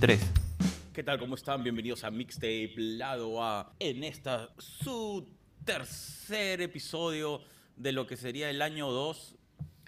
3. 0.00 0.20
¿Qué 0.94 1.02
tal? 1.02 1.18
¿Cómo 1.18 1.34
están? 1.34 1.64
Bienvenidos 1.64 2.04
a 2.04 2.10
Mixtape 2.12 2.72
Lado 2.76 3.42
A. 3.42 3.72
En 3.80 4.04
esta 4.04 4.48
su 4.58 5.26
tercer 5.64 6.60
episodio 6.60 7.40
de 7.76 7.90
lo 7.90 8.06
que 8.06 8.16
sería 8.16 8.48
el 8.48 8.62
año 8.62 8.92
2. 8.92 9.36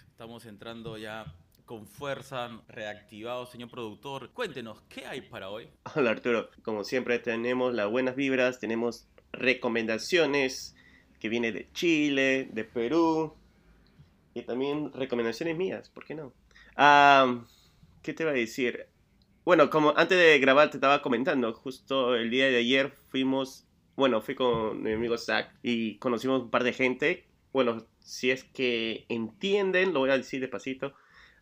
Estamos 0.09 0.45
entrando 0.45 0.97
ya 0.97 1.33
con 1.65 1.87
fuerza, 1.87 2.61
reactivados, 2.67 3.51
señor 3.51 3.69
productor. 3.69 4.31
Cuéntenos, 4.31 4.81
¿qué 4.89 5.05
hay 5.05 5.21
para 5.21 5.49
hoy? 5.49 5.69
Hola 5.95 6.11
Arturo, 6.11 6.49
como 6.61 6.83
siempre 6.83 7.17
tenemos 7.19 7.73
las 7.73 7.89
buenas 7.89 8.17
vibras, 8.17 8.59
tenemos 8.59 9.07
recomendaciones 9.31 10.75
que 11.21 11.29
viene 11.29 11.53
de 11.53 11.71
Chile, 11.71 12.49
de 12.51 12.65
Perú 12.65 13.33
y 14.33 14.41
también 14.41 14.91
recomendaciones 14.91 15.55
mías, 15.55 15.89
¿por 15.89 16.03
qué 16.03 16.15
no? 16.15 16.33
Ah, 16.75 17.45
¿Qué 18.01 18.13
te 18.13 18.25
va 18.25 18.31
a 18.31 18.33
decir? 18.33 18.90
Bueno, 19.43 19.71
como 19.71 19.93
antes 19.97 20.19
de 20.19 20.37
grabar 20.37 20.69
te 20.69 20.77
estaba 20.77 21.01
comentando, 21.01 21.51
justo 21.53 22.15
el 22.15 22.29
día 22.29 22.45
de 22.45 22.57
ayer 22.57 22.91
fuimos, 23.09 23.65
bueno, 23.95 24.21
fui 24.21 24.35
con 24.35 24.83
mi 24.83 24.93
amigo 24.93 25.17
Zach 25.17 25.51
y 25.63 25.97
conocimos 25.97 26.43
un 26.43 26.51
par 26.51 26.63
de 26.63 26.73
gente. 26.73 27.25
Bueno, 27.51 27.87
si 28.01 28.29
es 28.29 28.43
que 28.43 29.05
entienden, 29.09 29.93
lo 29.93 30.01
voy 30.01 30.11
a 30.11 30.17
decir 30.17 30.41
despacito. 30.41 30.93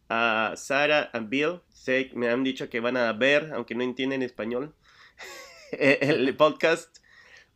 A 0.07 0.53
Sara 0.55 1.11
y 1.13 1.19
Bill, 1.25 1.59
sé, 1.69 2.09
me 2.13 2.29
han 2.29 2.45
dicho 2.45 2.69
que 2.69 2.79
van 2.79 2.95
a 2.95 3.11
ver, 3.11 3.51
aunque 3.53 3.75
no 3.75 3.83
entienden 3.83 4.23
español, 4.23 4.73
el 5.73 6.33
podcast. 6.37 6.99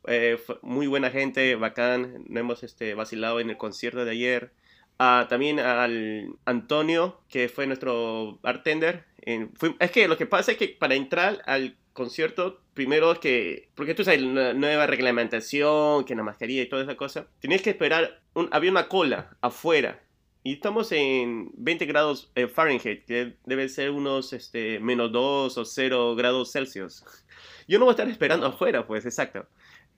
Eh, 0.07 0.37
muy 0.61 0.87
buena 0.87 1.09
gente, 1.09 1.55
bacán. 1.55 2.25
Nos 2.27 2.41
hemos 2.41 2.63
este, 2.63 2.95
vacilado 2.95 3.39
en 3.39 3.49
el 3.49 3.57
concierto 3.57 4.03
de 4.03 4.11
ayer. 4.11 4.51
Ah, 4.99 5.27
también 5.29 5.59
al 5.61 6.35
Antonio, 6.43 7.21
que 7.29 7.47
fue 7.47 7.65
nuestro 7.65 8.39
bartender. 8.43 9.05
Es 9.25 9.91
que 9.91 10.07
lo 10.07 10.17
que 10.17 10.25
pasa 10.25 10.51
es 10.51 10.57
que 10.57 10.69
para 10.69 10.95
entrar 10.95 11.41
al 11.45 11.77
concierto, 11.93 12.61
primero 12.73 13.11
es 13.11 13.19
que, 13.19 13.69
porque 13.75 13.93
tú 13.93 14.03
sabes, 14.03 14.21
la 14.21 14.53
nueva 14.53 14.87
reglamentación, 14.87 16.05
que 16.05 16.15
la 16.15 16.23
mascarilla 16.23 16.63
y 16.63 16.69
toda 16.69 16.83
esa 16.83 16.95
cosa, 16.95 17.27
tenías 17.39 17.61
que 17.61 17.69
esperar, 17.69 18.21
había 18.51 18.71
una 18.71 18.87
cola 18.87 19.37
afuera. 19.41 20.01
Y 20.45 20.53
estamos 20.53 20.91
en 20.91 21.51
20 21.53 21.85
grados 21.85 22.31
eh, 22.35 22.47
Fahrenheit, 22.47 23.05
que 23.05 23.35
debe 23.45 23.69
ser 23.69 23.91
unos 23.91 24.33
este, 24.33 24.79
menos 24.79 25.11
2 25.13 25.57
o 25.57 25.65
0 25.65 26.15
grados 26.15 26.51
Celsius. 26.51 27.05
Yo 27.67 27.79
no 27.79 27.85
voy 27.85 27.93
a 27.93 27.95
estar 27.95 28.09
esperando 28.09 28.47
afuera, 28.47 28.85
pues, 28.85 29.05
exacto. 29.05 29.47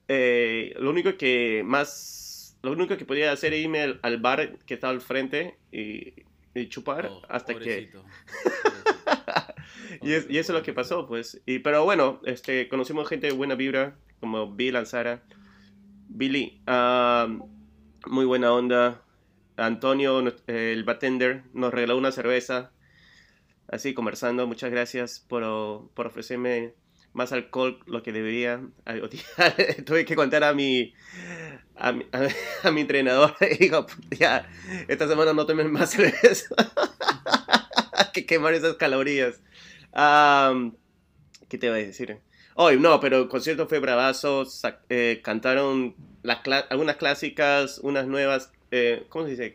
Eh, 0.06 0.72
lo 0.78 0.90
único 0.90 1.16
que 1.16 1.62
más 1.64 2.26
lo 2.62 2.72
único 2.72 2.96
que 2.96 3.04
podía 3.04 3.32
hacer 3.32 3.52
era 3.52 3.62
irme 3.62 3.98
al, 4.02 4.18
bar 4.18 4.58
que 4.66 4.74
estaba 4.74 4.92
al 4.92 5.00
frente 5.00 5.56
y, 5.70 6.14
chupar 6.68 7.06
oh, 7.06 7.22
hasta 7.28 7.54
que... 7.54 7.90
y, 10.02 10.12
eso 10.12 10.28
es 10.30 10.48
lo 10.48 10.62
que 10.62 10.72
pasó, 10.72 11.06
pues. 11.06 11.40
Y, 11.46 11.60
pero 11.60 11.84
bueno, 11.84 12.20
este, 12.24 12.68
conocimos 12.68 13.08
gente 13.08 13.28
de 13.28 13.32
buena 13.32 13.54
vibra, 13.54 13.96
como 14.20 14.52
Bill 14.52 14.74
Lanzara. 14.74 15.22
Billy, 16.08 16.60
muy 18.06 18.24
buena 18.24 18.52
onda. 18.52 19.02
Antonio, 19.56 20.22
el 20.46 20.84
bartender, 20.84 21.44
nos 21.52 21.72
regaló 21.72 21.96
una 21.96 22.12
cerveza. 22.12 22.70
Así 23.68 23.94
conversando, 23.94 24.46
muchas 24.46 24.70
gracias 24.70 25.24
por, 25.26 25.90
por 25.94 26.06
ofrecerme 26.06 26.74
más 27.16 27.32
alcohol 27.32 27.80
lo 27.86 28.02
que 28.02 28.12
debería. 28.12 28.60
Tuve 29.86 30.04
que 30.04 30.14
contar 30.14 30.44
a 30.44 30.52
mi, 30.52 30.94
a 31.74 31.92
mi, 31.92 32.06
a, 32.62 32.70
mi 32.70 32.82
entrenador 32.82 33.34
y 33.40 33.56
digo, 33.56 33.86
ya, 34.10 34.48
esta 34.86 35.08
semana 35.08 35.32
no 35.32 35.46
tomen 35.46 35.72
más 35.72 35.90
cerveza. 35.90 36.54
que 38.12 38.26
quemar 38.26 38.54
esas 38.54 38.74
calorías. 38.74 39.40
¿Qué 41.48 41.58
te 41.58 41.66
iba 41.66 41.76
a 41.76 41.78
decir? 41.78 42.18
Hoy, 42.54 42.78
no, 42.78 43.00
pero 43.00 43.18
el 43.18 43.28
concierto 43.28 43.68
fue 43.68 43.78
bravazo. 43.78 44.46
Eh, 44.88 45.20
cantaron 45.22 45.94
las 46.22 46.40
algunas 46.70 46.96
clásicas, 46.96 47.78
unas 47.78 48.06
nuevas. 48.06 48.50
Eh, 48.70 49.04
¿Cómo 49.08 49.26
se 49.26 49.32
dice? 49.32 49.54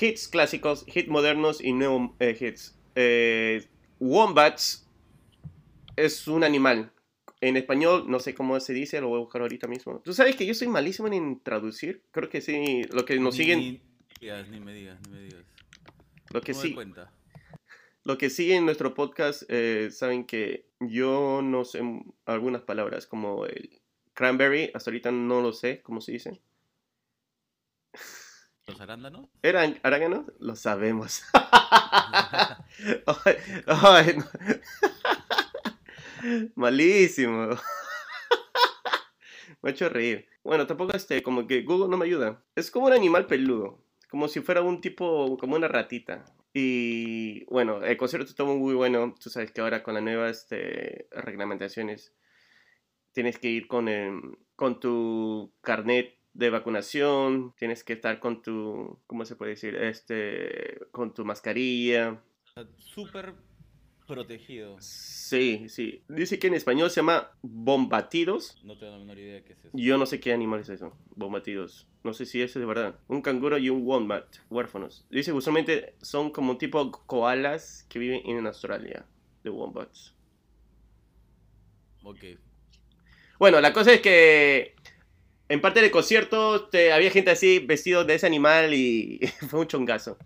Hits 0.00 0.28
clásicos, 0.28 0.84
hits 0.86 1.08
modernos 1.08 1.62
y 1.62 1.72
nuevos 1.72 2.10
eh, 2.20 2.36
hits. 2.38 2.76
Wombats 3.98 4.86
es 5.96 6.28
un 6.28 6.44
animal. 6.44 6.92
En 7.42 7.56
español, 7.56 8.04
no 8.06 8.20
sé 8.20 8.34
cómo 8.34 8.60
se 8.60 8.74
dice, 8.74 9.00
lo 9.00 9.08
voy 9.08 9.16
a 9.16 9.20
buscar 9.20 9.40
ahorita 9.42 9.66
mismo. 9.66 10.00
Tú 10.04 10.12
sabes 10.12 10.36
que 10.36 10.44
yo 10.44 10.54
soy 10.54 10.68
malísimo 10.68 11.08
en 11.08 11.40
traducir. 11.40 12.02
Creo 12.10 12.28
que 12.28 12.40
sí, 12.40 12.82
lo 12.92 13.04
que 13.04 13.18
nos 13.18 13.34
siguen. 13.34 13.58
Ni, 13.58 13.80
ni 14.50 14.60
me 14.60 14.74
digas, 14.74 14.98
ni 15.06 15.10
me 15.10 15.22
digas. 15.22 15.44
Lo 16.32 16.40
que 16.40 16.54
sí. 16.54 16.76
Lo 18.04 18.16
que 18.16 18.30
sigue 18.30 18.56
en 18.56 18.64
nuestro 18.64 18.94
podcast, 18.94 19.42
eh, 19.48 19.90
saben 19.92 20.24
que 20.24 20.70
yo 20.80 21.42
no 21.42 21.64
sé 21.64 21.82
algunas 22.24 22.62
palabras, 22.62 23.06
como 23.06 23.44
el 23.44 23.82
cranberry, 24.14 24.70
hasta 24.74 24.90
ahorita 24.90 25.10
no 25.10 25.42
lo 25.42 25.52
sé 25.52 25.82
cómo 25.82 26.00
se 26.00 26.12
dice. 26.12 26.40
¿Los 28.66 28.80
arándanos? 28.80 29.28
¿Eran 29.42 29.78
arándanos? 29.82 30.32
Lo 30.38 30.56
sabemos. 30.56 31.22
Malísimo. 36.54 37.48
me 39.60 39.70
ha 39.70 39.72
hecho 39.72 39.88
reír. 39.88 40.28
Bueno, 40.44 40.66
tampoco 40.66 40.96
este, 40.96 41.22
como 41.22 41.46
que 41.46 41.62
Google 41.62 41.88
no 41.88 41.98
me 41.98 42.06
ayuda. 42.06 42.42
Es 42.54 42.70
como 42.70 42.86
un 42.86 42.92
animal 42.92 43.26
peludo. 43.26 43.82
Como 44.10 44.28
si 44.28 44.40
fuera 44.40 44.62
un 44.62 44.80
tipo, 44.80 45.36
como 45.38 45.56
una 45.56 45.68
ratita. 45.68 46.24
Y 46.52 47.44
bueno, 47.44 47.82
el 47.84 47.96
concierto 47.96 48.28
estuvo 48.28 48.56
muy 48.56 48.74
bueno. 48.74 49.14
Tú 49.20 49.30
sabes 49.30 49.52
que 49.52 49.60
ahora 49.60 49.82
con 49.82 49.94
las 49.94 50.02
nuevas 50.02 50.42
este, 50.42 51.08
reglamentaciones 51.12 52.12
tienes 53.12 53.38
que 53.38 53.48
ir 53.48 53.68
con, 53.68 53.88
con 54.56 54.80
tu 54.80 55.52
carnet 55.60 56.16
de 56.32 56.50
vacunación, 56.50 57.54
tienes 57.56 57.84
que 57.84 57.92
estar 57.94 58.20
con 58.20 58.42
tu, 58.42 59.00
¿cómo 59.06 59.24
se 59.24 59.36
puede 59.36 59.52
decir? 59.52 59.76
Este, 59.76 60.78
con 60.92 61.12
tu 61.14 61.24
mascarilla. 61.24 62.22
Súper 62.76 63.34
protegido. 64.10 64.76
Sí, 64.80 65.68
sí. 65.68 66.02
Dice 66.08 66.38
que 66.38 66.48
en 66.48 66.54
español 66.54 66.90
se 66.90 66.96
llama 66.96 67.30
bombatidos. 67.42 68.58
No 68.64 68.76
tengo 68.76 68.92
la 68.92 68.98
menor 68.98 69.18
idea 69.18 69.34
de 69.34 69.44
qué 69.44 69.52
es 69.52 69.58
eso. 69.60 69.70
Yo 69.72 69.96
no 69.96 70.06
sé 70.06 70.18
qué 70.18 70.32
animal 70.32 70.60
es 70.60 70.68
eso, 70.68 70.96
bombatidos. 71.14 71.86
No 72.02 72.12
sé 72.12 72.26
si 72.26 72.42
eso 72.42 72.58
es 72.58 72.62
de 72.62 72.66
verdad. 72.66 72.98
Un 73.08 73.22
canguro 73.22 73.58
y 73.58 73.70
un 73.70 73.86
wombat, 73.86 74.26
huérfanos. 74.50 75.06
Dice 75.10 75.32
usualmente 75.32 75.94
son 76.02 76.30
como 76.30 76.52
un 76.52 76.58
tipo 76.58 76.90
koalas 77.06 77.86
que 77.88 77.98
viven 77.98 78.22
en 78.24 78.46
Australia, 78.46 79.06
de 79.44 79.50
wombats. 79.50 80.14
Ok. 82.02 82.24
Bueno, 83.38 83.60
la 83.60 83.72
cosa 83.72 83.92
es 83.92 84.00
que 84.00 84.74
en 85.48 85.60
parte 85.60 85.80
del 85.80 85.90
concierto 85.90 86.68
te, 86.68 86.92
había 86.92 87.10
gente 87.10 87.30
así 87.30 87.58
vestido 87.60 88.04
de 88.04 88.14
ese 88.14 88.26
animal 88.26 88.74
y 88.74 89.20
fue 89.48 89.60
un 89.60 89.66
chongazo. 89.66 90.18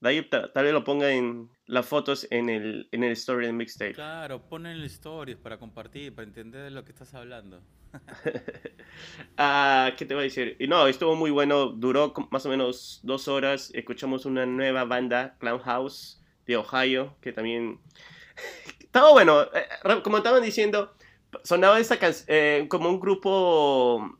De 0.00 0.08
ahí 0.08 0.22
tal 0.22 0.50
vez 0.54 0.72
lo 0.72 0.82
ponga 0.82 1.10
en 1.12 1.50
las 1.66 1.86
fotos 1.86 2.26
en 2.30 2.48
el, 2.48 2.88
en 2.90 3.04
el 3.04 3.12
story 3.12 3.46
del 3.46 3.54
mixtape. 3.54 3.92
Claro, 3.92 4.48
ponen 4.48 4.72
el 4.72 4.84
stories 4.84 5.36
para 5.36 5.58
compartir, 5.58 6.14
para 6.14 6.26
entender 6.26 6.62
de 6.62 6.70
lo 6.70 6.84
que 6.84 6.92
estás 6.92 7.12
hablando. 7.12 7.62
ah, 9.36 9.92
¿Qué 9.98 10.06
te 10.06 10.14
voy 10.14 10.22
a 10.22 10.24
decir? 10.24 10.56
Y 10.58 10.68
no, 10.68 10.86
estuvo 10.86 11.14
muy 11.16 11.30
bueno, 11.30 11.66
duró 11.66 12.14
más 12.30 12.46
o 12.46 12.48
menos 12.48 13.00
dos 13.02 13.28
horas. 13.28 13.70
Escuchamos 13.74 14.24
una 14.24 14.46
nueva 14.46 14.84
banda, 14.84 15.36
Clown 15.38 15.60
House, 15.60 16.22
de 16.46 16.56
Ohio, 16.56 17.16
que 17.20 17.32
también... 17.32 17.78
Estaba 18.80 19.12
bueno, 19.12 19.42
eh, 19.42 20.00
como 20.02 20.16
estaban 20.16 20.42
diciendo, 20.42 20.94
sonaba 21.44 21.78
esa 21.78 21.98
canción 21.98 22.26
eh, 22.28 22.66
como 22.68 22.88
un 22.88 22.98
grupo 22.98 24.18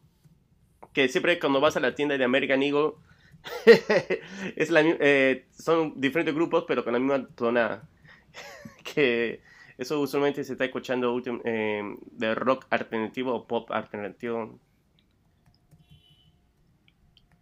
que 0.93 1.09
siempre 1.09 1.41
cuando 1.41 1.61
vas 1.61 1.77
a 1.77 1.81
la 1.81 1.95
tienda 1.97 2.17
de 2.17 2.23
American 2.23 2.63
Eagle 2.63 2.93
es 4.57 4.71
la, 4.71 4.83
eh, 4.83 5.47
son 5.51 6.01
diferentes 6.01 6.35
grupos, 6.35 6.65
pero 6.67 6.85
con 6.85 6.93
la 6.93 6.99
misma 6.99 7.27
tonada. 7.35 7.89
que 8.95 9.41
eso 9.79 10.01
usualmente 10.01 10.45
se 10.45 10.53
está 10.53 10.65
escuchando 10.65 11.21
eh, 11.45 11.83
de 12.13 12.35
rock 12.35 12.67
alternativo 12.71 13.35
o 13.35 13.47
pop 13.47 13.71
alternativo. 13.71 14.59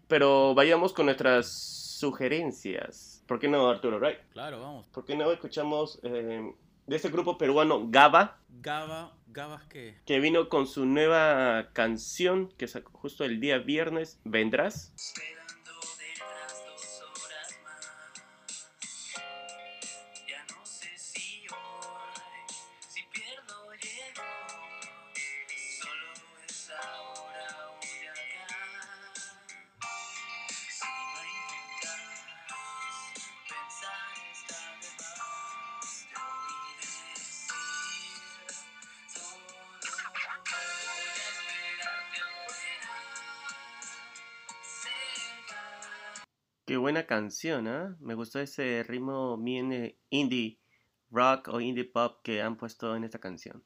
Pero 0.06 0.54
vayamos 0.54 0.92
con 0.92 1.06
nuestras 1.06 1.48
sugerencias. 1.48 3.24
¿Por 3.26 3.38
qué 3.38 3.48
no, 3.48 3.68
Arturo? 3.68 3.98
Right? 3.98 4.18
Claro, 4.32 4.60
vamos. 4.60 4.86
¿Por 4.88 5.04
qué 5.04 5.16
no 5.16 5.30
escuchamos 5.30 6.00
eh, 6.02 6.54
de 6.86 6.96
este 6.96 7.10
grupo 7.10 7.36
peruano 7.36 7.88
Gaba? 7.90 8.38
Gaba, 8.48 9.12
¿Gabas 9.26 9.64
qué? 9.64 9.96
Que 10.06 10.20
vino 10.20 10.48
con 10.48 10.66
su 10.66 10.86
nueva 10.86 11.70
canción 11.74 12.48
que 12.56 12.68
sacó 12.68 12.92
justo 12.92 13.24
el 13.24 13.40
día 13.40 13.58
viernes, 13.58 14.20
Vendrás. 14.24 14.94
Qué 46.68 46.76
buena 46.76 47.06
canción, 47.06 47.66
¿ah? 47.66 47.96
Me 47.98 48.12
gustó 48.12 48.40
ese 48.40 48.82
ritmo 48.86 49.38
bien 49.38 49.72
eh, 49.72 49.96
indie 50.10 50.58
rock 51.10 51.48
o 51.48 51.62
indie 51.62 51.86
pop 51.86 52.20
que 52.22 52.42
han 52.42 52.58
puesto 52.58 52.94
en 52.94 53.04
esta 53.04 53.18
canción. 53.18 53.64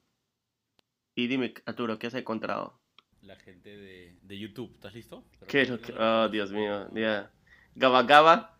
Y 1.17 1.27
dime, 1.27 1.53
Arturo, 1.67 1.99
¿qué 1.99 2.07
has 2.07 2.15
encontrado? 2.15 2.79
La 3.23 3.35
gente 3.35 3.77
de, 3.77 4.17
de 4.23 4.39
YouTube, 4.39 4.71
¿estás 4.75 4.95
listo? 4.95 5.25
¿Qué 5.49 5.63
es 5.63 5.71
lo 5.71 5.81
que- 5.81 5.93
Oh, 5.99 6.29
Dios 6.29 6.53
mío, 6.53 6.89
ya. 6.95 7.33
Gaba 7.75 8.05
Gaba. 8.05 8.57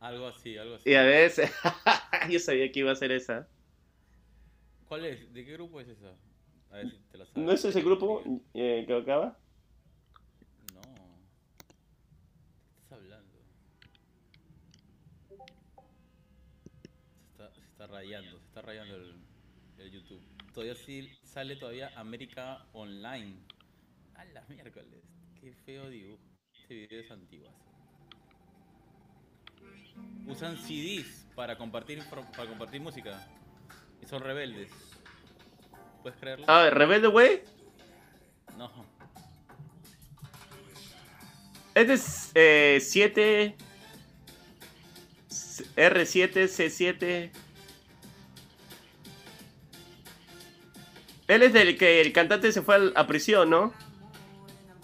Algo 0.00 0.26
así, 0.26 0.56
algo 0.58 0.74
así. 0.74 0.90
Y 0.90 0.94
a 0.96 1.02
veces, 1.04 1.52
yo 2.28 2.40
sabía 2.40 2.72
que 2.72 2.80
iba 2.80 2.90
a 2.90 2.96
ser 2.96 3.12
esa. 3.12 3.48
¿Cuál 4.88 5.04
es? 5.04 5.32
¿De 5.32 5.44
qué 5.44 5.52
grupo 5.52 5.80
es 5.80 5.86
esa? 5.86 6.16
A 6.72 6.78
ver 6.78 6.90
si 6.90 6.96
te 7.12 7.18
la 7.18 7.26
sabes. 7.26 7.44
¿No 7.46 7.52
es 7.52 7.64
ese 7.64 7.80
grupo, 7.80 8.24
eh, 8.54 8.84
Gaba 8.88 9.02
Gaba? 9.02 9.38
No. 10.74 10.80
¿Qué 12.76 12.80
estás 12.82 12.92
hablando? 12.98 13.38
Se 17.18 17.26
está, 17.32 17.50
se 17.54 17.60
está 17.62 17.77
rayando, 17.88 18.38
se 18.38 18.46
está 18.46 18.62
rayando 18.62 18.96
el, 18.96 19.14
el 19.78 19.90
YouTube. 19.90 20.22
Todavía 20.52 20.74
sí 20.74 21.10
sale 21.22 21.56
todavía 21.56 21.90
América 21.96 22.66
Online. 22.72 23.36
A 24.14 24.24
las 24.24 24.48
miércoles. 24.48 25.04
Qué 25.40 25.52
feo 25.64 25.88
dibujo. 25.88 26.20
Este 26.52 26.74
video 26.74 27.00
es 27.00 27.10
antiguo. 27.10 27.48
Usan 30.26 30.56
CDs 30.56 31.26
para 31.34 31.56
compartir 31.56 32.02
para 32.10 32.48
compartir 32.48 32.80
música. 32.80 33.26
Y 34.02 34.06
son 34.06 34.22
rebeldes. 34.22 34.70
¿Puedes 36.02 36.18
creerlo? 36.18 36.46
Ah, 36.48 36.70
Rebelde 36.70 37.08
Way. 37.08 37.42
No. 38.56 38.70
Es 41.74 42.34
de 42.34 42.74
eh, 42.74 42.80
7. 42.80 43.56
R7, 45.76 46.32
C7. 46.48 47.30
Él 51.28 51.42
es 51.42 51.52
del 51.52 51.76
que 51.76 52.00
el 52.00 52.12
cantante 52.12 52.50
se 52.52 52.62
fue 52.62 52.74
al- 52.76 52.92
a 52.96 53.06
prisión, 53.06 53.50
¿no? 53.50 53.72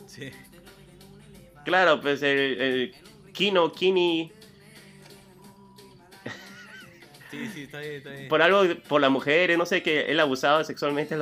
Sí. 0.06 0.30
Claro, 1.64 2.00
pues 2.00 2.22
el, 2.22 2.60
el 2.60 2.94
Kino, 3.32 3.72
Kini. 3.72 4.30
Sí, 7.30 7.48
sí, 7.52 7.62
está 7.62 7.80
bien, 7.80 7.94
está 7.94 8.10
bien. 8.10 8.28
Por 8.28 8.42
algo, 8.42 8.62
por 8.86 9.00
las 9.00 9.10
mujeres, 9.10 9.58
no 9.58 9.66
sé, 9.66 9.82
que 9.82 10.02
él 10.02 10.20
abusaba 10.20 10.62
sexualmente. 10.62 11.16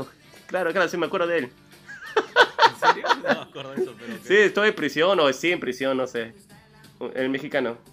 Claro, 0.46 0.72
claro, 0.72 0.88
sí 0.88 0.96
me 0.98 1.06
acuerdo 1.06 1.26
de 1.28 1.38
él. 1.38 1.44
¿En 1.44 2.80
serio? 2.80 3.06
No 3.16 3.22
me 3.22 3.30
acuerdo 3.30 3.72
de 3.74 3.82
eso, 3.82 3.94
pero. 3.98 4.12
Sí, 4.24 4.34
estoy 4.36 4.68
en 4.68 4.74
prisión 4.74 5.18
o 5.20 5.32
sí 5.32 5.52
en 5.52 5.60
prisión, 5.60 5.96
no 5.96 6.06
sé. 6.06 6.34
El 7.14 7.30
mexicano. 7.30 7.78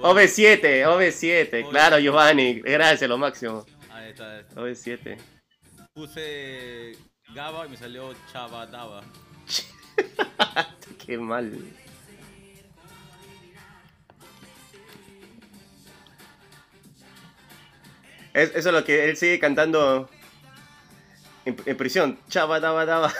OV7, 0.00 0.84
OV7, 0.86 1.68
claro, 1.70 1.98
Giovanni. 1.98 2.60
Gracias, 2.60 3.08
lo 3.08 3.18
máximo. 3.18 3.64
Ahí 3.90 4.10
está. 4.10 4.36
ahí 4.36 4.40
está. 4.40 4.60
OV7. 4.60 5.18
Puse 5.94 6.92
Gaba 7.34 7.66
y 7.66 7.70
me 7.70 7.76
salió 7.76 8.14
Chava 8.32 8.66
Daba. 8.66 9.02
Qué 11.06 11.18
mal. 11.18 11.52
Es- 18.34 18.50
eso 18.54 18.68
es 18.68 18.74
lo 18.74 18.84
que 18.84 19.08
él 19.08 19.16
sigue 19.16 19.38
cantando 19.38 20.08
en, 21.44 21.56
en 21.64 21.76
prisión. 21.76 22.18
Chava, 22.28 22.60
daba, 22.60 22.84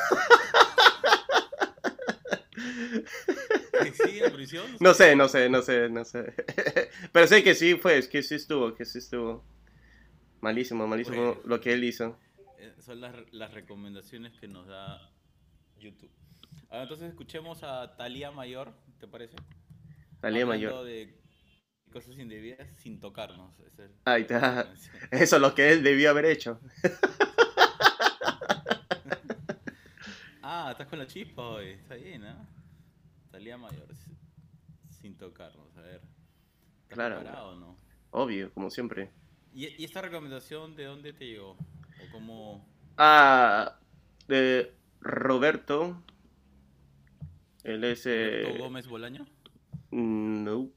daba. 3.90 4.10
¿Sigue 4.10 4.26
en 4.26 4.32
prisión? 4.32 4.66
No 4.80 4.94
sé, 4.94 5.16
no 5.16 5.28
sé, 5.28 5.48
no 5.48 5.62
sé, 5.62 5.88
no 5.88 6.04
sé. 6.06 6.34
Pero 7.12 7.26
sé 7.26 7.42
que 7.42 7.54
sí 7.54 7.74
fue, 7.76 8.06
que 8.08 8.22
sí 8.22 8.34
estuvo, 8.34 8.74
que 8.74 8.84
sí 8.84 8.98
estuvo. 8.98 9.44
Malísimo, 10.40 10.86
malísimo 10.86 11.40
lo 11.44 11.60
que 11.60 11.72
él 11.72 11.84
hizo. 11.84 12.18
Eh, 12.58 12.74
Son 12.80 13.00
las, 13.00 13.14
las 13.32 13.52
recomendaciones 13.52 14.38
que 14.38 14.46
nos 14.48 14.66
da 14.66 15.10
YouTube. 15.78 16.10
Ahora, 16.70 16.82
entonces 16.84 17.08
escuchemos 17.08 17.62
a 17.62 17.96
Talía 17.96 18.30
Mayor, 18.30 18.72
¿te 19.00 19.08
parece? 19.08 19.36
Talía 20.20 20.42
Hablando 20.42 20.68
Mayor. 20.74 20.84
de 20.84 21.18
cosas 21.92 22.18
indebidas 22.18 22.68
sin 22.78 23.00
tocarnos. 23.00 23.54
Ahí 24.04 24.22
está. 24.22 24.72
Eso 25.10 25.36
es 25.36 25.42
lo 25.42 25.54
que 25.54 25.72
él 25.72 25.82
debió 25.82 26.10
haber 26.10 26.26
hecho. 26.26 26.60
Ah, 30.42 30.68
estás 30.70 30.86
con 30.88 30.98
la 30.98 31.06
chispa 31.06 31.42
hoy. 31.42 31.70
Está 31.72 31.94
bien, 31.96 32.24
¿ah? 32.24 32.48
Talía 33.30 33.56
Mayor, 33.58 33.94
si- 33.94 34.16
sin 35.00 35.16
tocarnos. 35.16 35.76
A 35.76 35.80
ver. 35.82 36.00
¿Estás 36.82 36.94
Claro. 36.96 37.16
preparado 37.20 37.48
o 37.50 37.54
no? 37.56 37.76
Obvio, 38.10 38.52
como 38.54 38.70
siempre. 38.70 39.10
¿Y, 39.52 39.66
y 39.80 39.84
esta 39.84 40.00
recomendación 40.00 40.74
de 40.76 40.84
dónde 40.84 41.12
te 41.12 41.26
llegó? 41.26 41.52
¿O 41.52 42.12
cómo...? 42.12 42.66
Ah, 42.96 43.78
de 44.26 44.74
Roberto. 45.00 46.02
Él 47.64 47.84
es. 47.84 48.06
eh, 48.06 48.42
¿Roberto 48.44 48.64
Gómez 48.64 48.86
Bolaño? 48.88 49.26
Nope. 49.90 50.74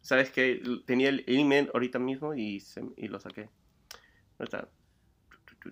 ¿Sabes 0.00 0.30
que 0.30 0.62
Tenía 0.86 1.08
el 1.08 1.24
email 1.26 1.70
ahorita 1.72 1.98
mismo 1.98 2.34
y, 2.34 2.60
se- 2.60 2.92
y 2.96 3.08
lo 3.08 3.18
saqué. 3.20 3.48
¿Dónde 4.38 4.44
está? 4.44 4.68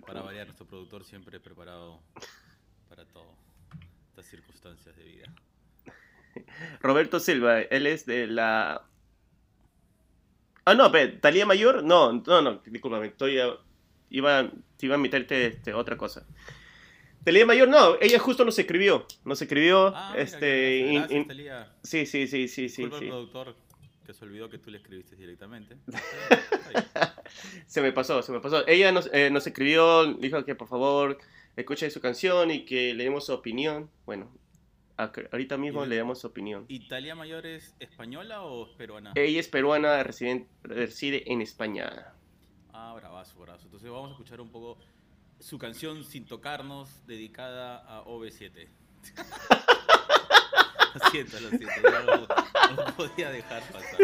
Para 0.07 0.21
variar, 0.23 0.47
nuestro 0.47 0.65
productor 0.65 1.03
siempre 1.03 1.39
preparado 1.39 2.01
para 2.89 3.05
todo. 3.05 3.35
Estas 4.09 4.25
circunstancias 4.25 4.95
de 4.95 5.03
vida. 5.03 5.25
Roberto 6.81 7.19
Silva, 7.19 7.61
él 7.61 7.87
es 7.87 8.05
de 8.05 8.27
la. 8.27 8.83
Ah, 10.65 10.73
no, 10.75 10.91
pero 10.91 11.19
Talía 11.19 11.45
Mayor, 11.45 11.83
no, 11.83 12.13
no, 12.25 12.41
no, 12.41 12.61
discúlpame, 12.65 13.07
estoy. 13.07 13.39
a- 13.39 13.57
Iba, 14.09 14.51
te 14.77 14.85
iba 14.85 14.93
a 14.95 14.99
meterte 14.99 15.47
este, 15.47 15.73
otra 15.73 15.97
cosa. 15.97 16.25
Talía 17.23 17.45
Mayor, 17.47 17.67
no, 17.67 17.95
ella 17.99 18.19
justo 18.19 18.45
nos 18.45 18.59
escribió, 18.59 19.07
nos 19.25 19.41
escribió, 19.41 19.87
Ah, 19.95 20.09
mira, 20.11 20.23
este, 20.23 20.77
in- 20.79 20.93
gracias, 20.99 21.11
in- 21.11 21.27
Talía. 21.27 21.73
sí, 21.83 22.05
sí, 22.05 22.27
sí, 22.27 22.47
sí, 22.47 22.69
sí, 22.69 22.85
productor 22.85 23.55
que 24.05 24.13
se 24.13 24.25
olvidó 24.25 24.49
que 24.49 24.57
tú 24.59 24.69
le 24.69 24.77
escribiste 24.77 25.15
directamente. 25.15 25.77
Se 27.65 27.81
me 27.81 27.91
pasó, 27.91 28.21
se 28.21 28.31
me 28.31 28.39
pasó. 28.39 28.67
Ella 28.67 28.91
nos, 28.91 29.09
eh, 29.13 29.29
nos 29.31 29.47
escribió, 29.47 30.05
dijo 30.13 30.43
que 30.45 30.55
por 30.55 30.67
favor 30.67 31.17
escuche 31.55 31.89
su 31.89 32.01
canción 32.01 32.51
y 32.51 32.65
que 32.65 32.93
le 32.93 33.05
demos 33.05 33.25
su 33.25 33.33
opinión. 33.33 33.89
Bueno, 34.05 34.29
ahorita 35.31 35.57
mismo 35.57 35.85
le 35.85 35.97
damos 35.97 36.19
su 36.19 36.27
opinión. 36.27 36.65
¿Y 36.67 36.87
Talía 36.87 37.15
Mayor 37.15 37.45
es 37.45 37.75
española 37.79 38.43
o 38.43 38.67
es 38.67 38.75
peruana? 38.75 39.13
Ella 39.15 39.39
es 39.39 39.47
peruana, 39.47 40.03
reside 40.03 41.31
en 41.31 41.41
España. 41.41 42.13
Ah, 42.71 42.93
bravazo, 42.95 43.39
bravazo. 43.39 43.65
Entonces 43.65 43.89
vamos 43.89 44.09
a 44.09 44.11
escuchar 44.11 44.41
un 44.41 44.49
poco 44.49 44.77
su 45.39 45.57
canción 45.57 46.03
Sin 46.03 46.25
Tocarnos, 46.25 47.05
dedicada 47.05 47.77
a 47.85 48.03
OV7. 48.05 48.67
lo 50.93 51.09
siento, 51.09 51.39
lo 51.39 51.49
siento. 51.49 51.81
No, 52.75 52.85
no 52.85 52.95
podía 52.95 53.29
dejar 53.29 53.63
pasar. 53.63 53.99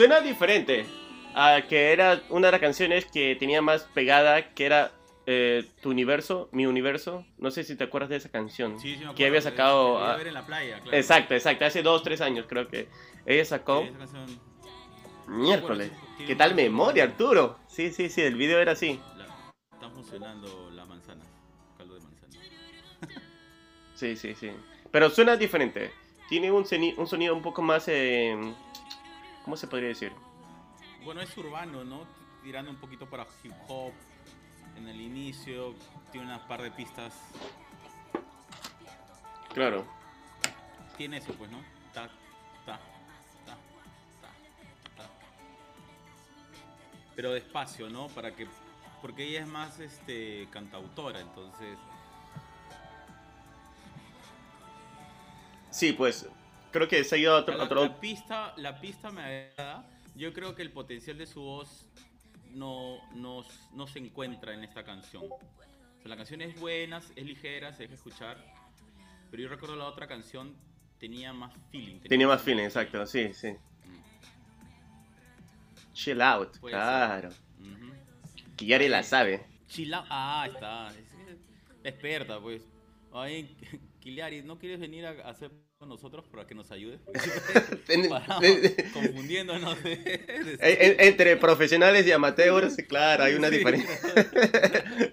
Suena 0.00 0.22
diferente 0.22 0.86
a 1.34 1.60
que 1.68 1.92
era 1.92 2.22
una 2.30 2.46
de 2.46 2.52
las 2.52 2.60
canciones 2.62 3.04
que 3.04 3.36
tenía 3.36 3.60
más 3.60 3.82
pegada, 3.92 4.54
que 4.54 4.64
era 4.64 4.92
eh, 5.26 5.62
Tu 5.82 5.90
Universo, 5.90 6.48
Mi 6.52 6.64
Universo. 6.64 7.26
No 7.36 7.50
sé 7.50 7.64
si 7.64 7.76
te 7.76 7.84
acuerdas 7.84 8.08
de 8.08 8.16
esa 8.16 8.30
canción. 8.30 8.80
Sí, 8.80 8.96
sí, 8.96 9.04
me 9.04 9.14
que 9.14 9.26
había 9.26 9.42
sacado. 9.42 9.98
a 9.98 10.16
ver 10.16 10.28
en 10.28 10.32
la 10.32 10.46
playa, 10.46 10.80
claro. 10.80 10.96
exacto, 10.96 11.34
exacto. 11.34 11.66
Hace 11.66 11.82
dos, 11.82 12.02
tres 12.02 12.22
años 12.22 12.46
creo 12.48 12.66
que 12.66 12.88
ella 13.26 13.44
sacó. 13.44 13.82
Sí, 13.82 13.90
canción 13.98 14.40
Miércoles. 15.28 15.92
¿Qué 16.16 16.32
un- 16.32 16.38
tal 16.38 16.54
memoria, 16.54 17.04
Arturo? 17.04 17.58
Sí, 17.68 17.92
sí, 17.92 18.08
sí, 18.08 18.22
el 18.22 18.36
video 18.36 18.58
era 18.58 18.72
así. 18.72 18.98
la- 19.18 19.26
están 19.74 19.92
funcionando 19.92 20.70
las 20.70 20.88
manzanas, 20.88 21.26
caldo 21.76 21.92
de 21.96 22.00
manzana. 22.00 22.32
Sí, 23.94 24.16
sí, 24.16 24.34
sí. 24.34 24.50
Pero 24.90 25.10
suena 25.10 25.36
diferente. 25.36 25.90
Tiene 26.30 26.50
un, 26.50 26.64
soni- 26.64 26.94
un 26.96 27.06
sonido 27.06 27.34
un 27.34 27.42
poco 27.42 27.60
más. 27.60 27.84
eh, 27.88 28.34
¿Cómo 29.44 29.56
se 29.56 29.66
podría 29.66 29.88
decir? 29.88 30.12
Bueno, 31.04 31.20
es 31.20 31.36
urbano, 31.36 31.84
¿no? 31.84 32.06
Tirando 32.42 32.70
un 32.70 32.76
poquito 32.76 33.08
para 33.08 33.26
hip 33.42 33.52
hop 33.68 33.92
en 34.76 34.88
el 34.88 35.00
inicio, 35.00 35.74
tiene 36.12 36.26
unas 36.26 36.40
par 36.42 36.62
de 36.62 36.70
pistas, 36.70 37.14
Claro. 39.52 39.84
tiene 40.96 41.16
eso 41.16 41.32
pues, 41.34 41.50
¿no? 41.50 41.58
Ta, 41.92 42.06
ta, 42.64 42.78
ta, 43.44 43.56
ta, 44.20 44.28
ta. 44.96 45.10
Pero 47.16 47.32
despacio, 47.32 47.88
¿no? 47.90 48.08
Para 48.08 48.34
que 48.34 48.46
porque 49.02 49.24
ella 49.24 49.40
es 49.40 49.48
más 49.48 49.80
este 49.80 50.46
cantautora, 50.50 51.20
entonces 51.20 51.78
Sí, 55.70 55.92
pues. 55.92 56.28
Creo 56.72 56.88
que 56.88 57.02
se 57.04 57.14
ha 57.16 57.18
ido 57.18 57.34
a 57.34 57.40
otro. 57.40 57.56
la, 57.56 57.64
otro- 57.64 57.84
la 57.84 58.00
pista, 58.00 58.54
la 58.56 58.80
pista 58.80 59.10
me 59.10 59.22
agrada. 59.22 59.88
Yo 60.14 60.32
creo 60.32 60.54
que 60.54 60.62
el 60.62 60.70
potencial 60.70 61.18
de 61.18 61.26
su 61.26 61.40
voz 61.42 61.88
no, 62.50 62.98
no, 63.14 63.44
no 63.72 63.86
se 63.86 63.98
encuentra 63.98 64.52
en 64.54 64.64
esta 64.64 64.84
canción. 64.84 65.24
O 65.24 65.38
sea, 66.02 66.08
la 66.08 66.16
canción 66.16 66.40
es 66.42 66.58
buena, 66.60 66.98
es 67.16 67.24
ligera, 67.24 67.72
se 67.72 67.84
deja 67.84 67.94
escuchar. 67.94 68.36
Pero 69.30 69.42
yo 69.44 69.48
recuerdo 69.48 69.76
la 69.76 69.86
otra 69.86 70.06
canción 70.06 70.56
tenía 70.98 71.32
más 71.32 71.52
feeling. 71.70 72.00
Tenía 72.00 72.26
más 72.28 72.42
feeling, 72.42 72.64
exacto. 72.64 73.06
Sí, 73.06 73.32
sí. 73.32 73.48
Mm, 73.52 74.00
Chill 75.92 76.20
out. 76.20 76.58
Puede 76.58 76.74
claro. 76.74 77.30
Que 78.56 78.66
Yari 78.66 78.88
la 78.88 79.02
sabe. 79.02 79.46
Chill 79.68 79.92
out. 79.94 80.06
Ah, 80.10 80.44
está. 80.52 80.88
Es, 80.88 80.96
experta, 81.84 82.38
pues. 82.40 82.62
Ay, 83.12 83.56
Kiliari, 84.00 84.42
¿no 84.42 84.58
quieres 84.58 84.80
venir 84.80 85.04
a 85.06 85.10
hacer 85.28 85.50
con 85.78 85.88
nosotros 85.88 86.24
para 86.30 86.46
que 86.46 86.54
nos 86.54 86.70
ayudes? 86.70 87.00
Confundiéndonos 88.92 89.82
de- 89.82 89.96
de- 89.96 90.58
en- 90.60 90.96
entre 91.00 91.36
profesionales 91.36 92.06
y 92.06 92.12
amateurs, 92.12 92.76
claro, 92.88 93.24
hay 93.24 93.34
una 93.34 93.48
Sí, 93.48 93.56
diferencia. 93.58 93.98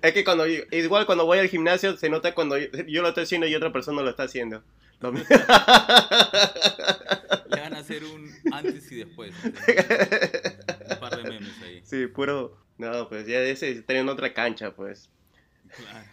es 0.02 0.14
que 0.14 0.24
cuando 0.24 0.46
igual 0.48 1.06
cuando 1.06 1.26
voy 1.26 1.40
al 1.40 1.48
gimnasio 1.50 1.98
se 1.98 2.10
nota 2.10 2.34
cuando 2.36 2.58
yo, 2.58 2.68
yo 2.88 3.02
lo 3.02 3.10
estoy 3.10 3.24
haciendo 3.24 3.48
y 3.48 3.56
otra 3.56 3.72
persona 3.74 4.02
lo 4.02 4.10
está 4.10 4.24
haciendo. 4.24 4.64
Lo 5.00 5.12
Le 5.12 5.22
van 7.62 7.74
a 7.76 7.80
hacer 7.80 8.04
un 8.04 8.32
antes 8.52 8.92
y 8.92 8.96
después. 8.96 9.32
Un 9.44 11.00
par 11.00 11.16
de 11.18 11.24
memes 11.30 11.62
ahí. 11.64 11.82
sí, 11.84 12.08
puro. 12.08 12.58
No, 12.78 13.08
pues 13.10 13.26
ya 13.28 13.40
ese 13.42 13.72
está 13.72 13.94
en 13.94 14.10
otra 14.10 14.34
cancha, 14.34 14.72
pues. 14.76 15.10
Claro. 15.76 16.08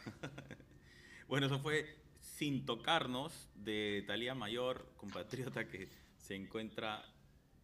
Bueno, 1.29 1.47
eso 1.47 1.59
fue 1.59 1.87
Sin 2.21 2.67
Tocarnos 2.67 3.49
de 3.55 4.05
Talía 4.07 4.35
Mayor, 4.35 4.93
compatriota 4.97 5.67
que 5.67 5.89
se 6.19 6.35
encuentra 6.35 7.03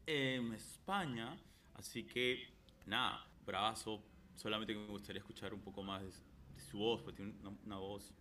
en 0.07 0.55
España. 0.55 1.39
Así 1.75 2.05
que, 2.05 2.49
nada, 2.87 3.27
bravazo. 3.45 4.03
Solamente 4.35 4.75
me 4.75 4.87
gustaría 4.87 5.21
escuchar 5.21 5.53
un 5.53 5.61
poco 5.61 5.83
más 5.83 6.03
de, 6.03 6.11
su 6.71 6.79
voz, 6.79 7.03
porque 7.03 7.17
tiene 7.23 7.35
una, 7.65 7.77
voz 7.77 8.13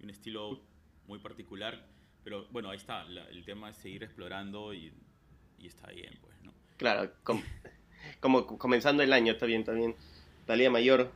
y 0.00 0.04
un 0.04 0.10
estilo 0.10 0.60
muy 1.06 1.18
particular. 1.18 1.86
Pero 2.22 2.46
bueno, 2.50 2.70
ahí 2.70 2.76
está. 2.76 3.04
la- 3.04 3.28
el 3.28 3.44
tema 3.44 3.70
es 3.70 3.76
seguir 3.76 4.04
explorando 4.04 4.72
y, 4.74 4.92
está 5.58 5.88
bien, 5.90 6.16
pues, 6.20 6.40
¿no? 6.42 6.52
Claro, 6.76 7.12
com- 7.22 7.42
como 8.20 8.46
comenzando 8.58 9.02
el 9.02 9.12
año, 9.12 9.32
está 9.32 9.46
bien, 9.46 9.60
está 9.60 9.72
bien. 9.72 9.96
Talía 10.46 10.70
Mayor, 10.70 11.12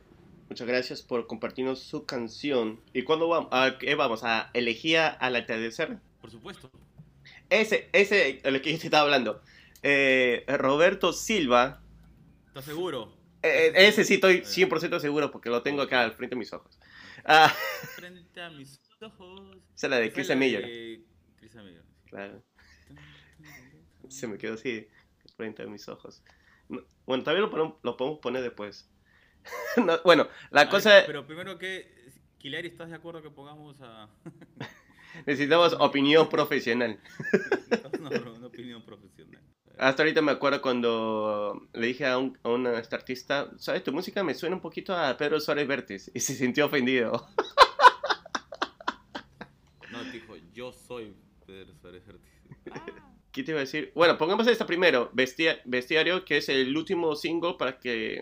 muchas 0.49 0.67
gracias 0.67 1.01
por 1.01 1.27
compartirnos 1.27 1.79
su 1.79 2.05
canción. 2.05 2.81
¿Y 2.93 3.03
cuándo 3.03 3.27
vamos? 3.27 3.49
¿A 3.51 3.77
qué 3.77 3.95
vamos? 3.95 4.23
¿A 4.23 4.49
Elegía 4.53 5.07
al 5.07 5.35
atardecer? 5.35 5.97
Por 6.21 6.31
supuesto. 6.31 6.71
Ese, 7.49 7.89
ese, 7.93 8.41
el 8.43 8.61
que 8.61 8.71
yo 8.73 8.79
te 8.79 8.85
estaba 8.87 9.03
hablando. 9.03 9.41
Eh, 9.83 10.43
Roberto 10.47 11.13
Silva, 11.13 11.81
¿Estás 12.47 12.65
seguro? 12.65 13.13
eh, 13.43 13.71
ese 13.75 14.03
sí 14.03 14.15
estoy 14.15 14.41
100% 14.41 14.99
seguro 14.99 15.31
porque 15.31 15.49
lo 15.49 15.61
tengo 15.61 15.81
acá 15.81 16.01
al 16.03 16.13
frente 16.13 16.35
de 16.35 16.39
mis 16.39 16.51
ojos. 16.53 16.77
Ah, 17.25 17.53
Frente 17.95 18.41
a 18.41 18.49
mis 18.49 18.79
ojos. 19.01 19.57
esa 19.75 19.87
es 19.87 19.91
la 19.91 19.99
de 19.99 20.11
Chris 20.11 20.29
es 20.29 20.37
Miller. 20.37 20.65
de. 20.65 21.03
Claro, 22.09 22.43
se 24.09 24.27
me 24.27 24.37
quedó 24.37 24.55
así 24.55 24.87
frente 25.37 25.63
a 25.63 25.67
mis 25.67 25.87
ojos. 25.87 26.23
No, 26.67 26.81
bueno, 27.05 27.23
también 27.23 27.49
lo, 27.49 27.79
lo 27.81 27.97
podemos 27.97 28.19
poner 28.19 28.41
después. 28.41 28.89
No, 29.77 29.99
bueno, 30.03 30.27
la 30.51 30.61
Ay, 30.61 30.67
cosa 30.69 31.03
Pero 31.05 31.25
primero 31.25 31.57
que, 31.57 31.91
Kilari, 32.37 32.67
¿estás 32.67 32.89
de 32.89 32.95
acuerdo 32.95 33.21
que 33.21 33.29
pongamos 33.29 33.79
a 33.81 34.09
necesitamos 35.25 35.73
opinión 35.79 36.29
profesional. 36.29 36.99
una, 37.99 38.09
una 38.31 38.47
opinión 38.47 38.83
profesional? 38.85 39.41
Hasta 39.77 40.03
ahorita 40.03 40.21
me 40.21 40.33
acuerdo 40.33 40.61
cuando 40.61 41.69
le 41.73 41.87
dije 41.87 42.05
a, 42.05 42.17
un, 42.17 42.37
a 42.43 42.49
una 42.49 42.77
esta 42.79 42.97
artista, 42.97 43.49
¿sabes? 43.57 43.81
Tu 43.83 43.93
música 43.93 44.23
me 44.23 44.33
suena 44.33 44.57
un 44.57 44.61
poquito 44.61 44.93
a 44.93 45.15
Pedro 45.15 45.39
Suárez 45.39 45.67
Vértiz. 45.69 46.11
Y 46.13 46.19
se 46.19 46.35
sintió 46.35 46.65
ofendido. 46.65 47.29
No, 49.91 50.03
dijo, 50.11 50.35
yo 50.53 50.71
soy 50.73 51.15
Pedro 51.45 51.73
Suárez. 51.75 52.03
Ah, 52.71 52.85
¿Qué 53.31 53.43
te 53.43 53.51
iba 53.51 53.59
a 53.59 53.63
decir? 53.63 53.91
Bueno, 53.95 54.17
pongamos 54.17 54.47
esta 54.47 54.65
primero, 54.65 55.11
Bestia- 55.13 55.61
Bestiario, 55.65 56.25
que 56.25 56.37
es 56.37 56.49
el 56.49 56.75
último 56.75 57.15
single 57.15 57.55
para 57.57 57.79
que 57.79 58.21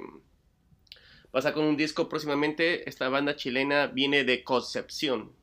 pasa 1.31 1.53
con 1.53 1.65
un 1.65 1.77
disco 1.77 2.07
próximamente. 2.09 2.87
Esta 2.89 3.09
banda 3.09 3.35
chilena 3.35 3.87
viene 3.87 4.23
de 4.23 4.43
Concepción. 4.43 5.33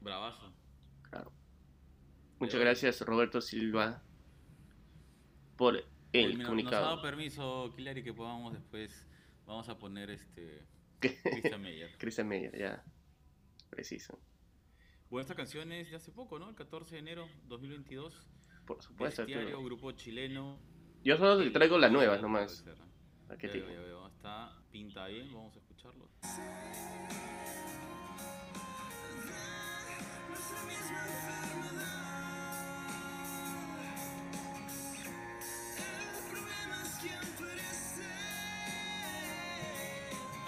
bravazo. 0.00 0.52
Claro. 1.10 1.32
Muchas 2.38 2.60
gracias, 2.60 3.00
Roberto 3.02 3.40
Silva, 3.40 4.02
por 5.56 5.74
Oye, 5.74 5.84
el 6.12 6.38
mira, 6.38 6.48
Nos 6.50 6.72
ha 6.72 6.80
dado 6.80 6.96
comunicado. 6.96 7.02
permiso, 7.02 7.72
Kilari, 7.76 8.02
que 8.02 8.14
podamos 8.14 8.52
después, 8.54 9.06
vamos 9.44 9.68
a 9.68 9.78
poner 9.78 10.10
este, 10.10 10.64
Christian 11.00 11.60
Meyer. 11.60 11.90
Christian 11.98 12.28
Meyer, 12.28 12.56
ya. 12.58 12.84
Preciso. 13.70 14.18
Bueno, 15.10 15.22
esta 15.22 15.34
canción 15.34 15.72
es 15.72 15.90
de 15.90 15.96
hace 15.96 16.12
poco, 16.12 16.38
¿no? 16.38 16.48
El 16.48 16.54
14 16.54 16.94
de 16.94 16.98
enero 17.00 17.28
2022. 17.48 18.26
Por 18.66 18.82
supuesto. 18.82 19.22
Bestiario, 19.22 19.62
grupo 19.62 19.92
chileno. 19.92 20.58
Yo 21.02 21.16
solo 21.16 21.38
te 21.42 21.50
traigo 21.50 21.78
las 21.78 21.90
nuevas 21.92 22.20
nomás. 22.22 22.62
puede 22.62 22.76
ser, 22.76 22.78
¿no? 22.84 22.87
¿A 23.30 23.36
qué 23.36 23.46
veo, 23.48 23.66
digo? 23.66 23.68
ya 23.74 23.80
veo. 23.80 24.06
Está 24.08 24.52
pinta 24.70 25.06
bien, 25.06 25.32
vamos 25.32 25.54
a 25.54 25.58
escucharlo. 25.58 26.08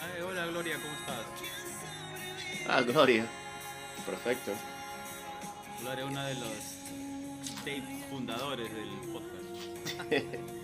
Ay, 0.01 0.23
hola 0.23 0.47
Gloria, 0.47 0.77
¿cómo 0.77 0.95
estás? 0.95 1.27
Ah, 2.69 2.81
Gloria. 2.83 3.27
Perfecto. 4.07 4.53
Gloria, 5.81 6.05
una 6.07 6.27
de 6.27 6.35
los 6.35 6.55
seis 7.65 7.83
fundadores 8.09 8.71
del 8.75 8.89
podcast. 9.13 10.51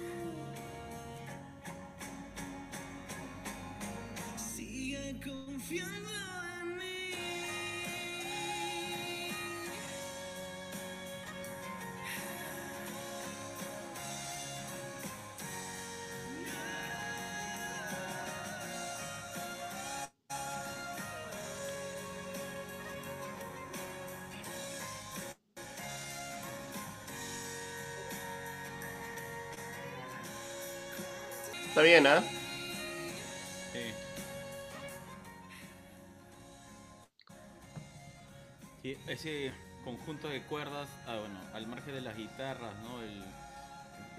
Ese 39.09 39.50
conjunto 39.83 40.29
de 40.29 40.43
cuerdas, 40.43 40.88
ah, 41.07 41.17
bueno, 41.19 41.41
al 41.55 41.67
margen 41.67 41.95
de 41.95 42.03
las 42.03 42.17
guitarras, 42.17 42.75
¿no? 42.83 43.03
El- 43.03 43.25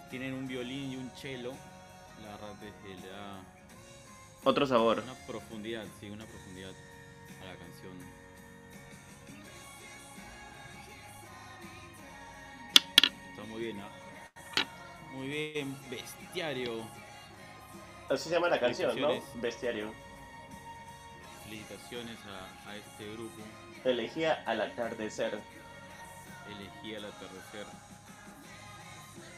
tienen 0.10 0.34
un 0.34 0.48
violín 0.48 0.92
y 0.92 0.96
un 0.96 1.12
cello. 1.12 1.52
La 2.24 2.32
verdad 2.32 2.52
es 2.64 2.74
que 2.84 2.96
le 3.02 3.12
da 3.14 3.44
Otro 4.44 4.66
sabor. 4.66 5.02
Una 5.04 5.14
profundidad, 5.28 5.86
sí, 6.00 6.10
una 6.10 6.26
profundidad 6.26 6.72
a 7.42 7.46
la 7.46 7.56
canción. 7.58 7.94
Está 13.30 13.44
muy 13.50 13.62
bien, 13.62 13.80
¿ah? 13.82 13.90
Muy 15.14 15.28
bien, 15.28 15.78
bestiario. 15.92 16.88
Así 18.10 18.30
se 18.30 18.36
llama 18.36 18.50
la 18.50 18.60
canción, 18.60 19.00
¿no? 19.00 19.10
Bestiario. 19.36 19.94
Felicitaciones 21.44 22.18
a, 22.26 22.70
a 22.70 22.76
este 22.76 23.12
grupo. 23.14 23.42
Elegía 23.84 24.44
al 24.46 24.62
atardecer. 24.62 25.40
Elegí 26.50 26.96
al 26.96 27.06
atardecer. 27.06 27.66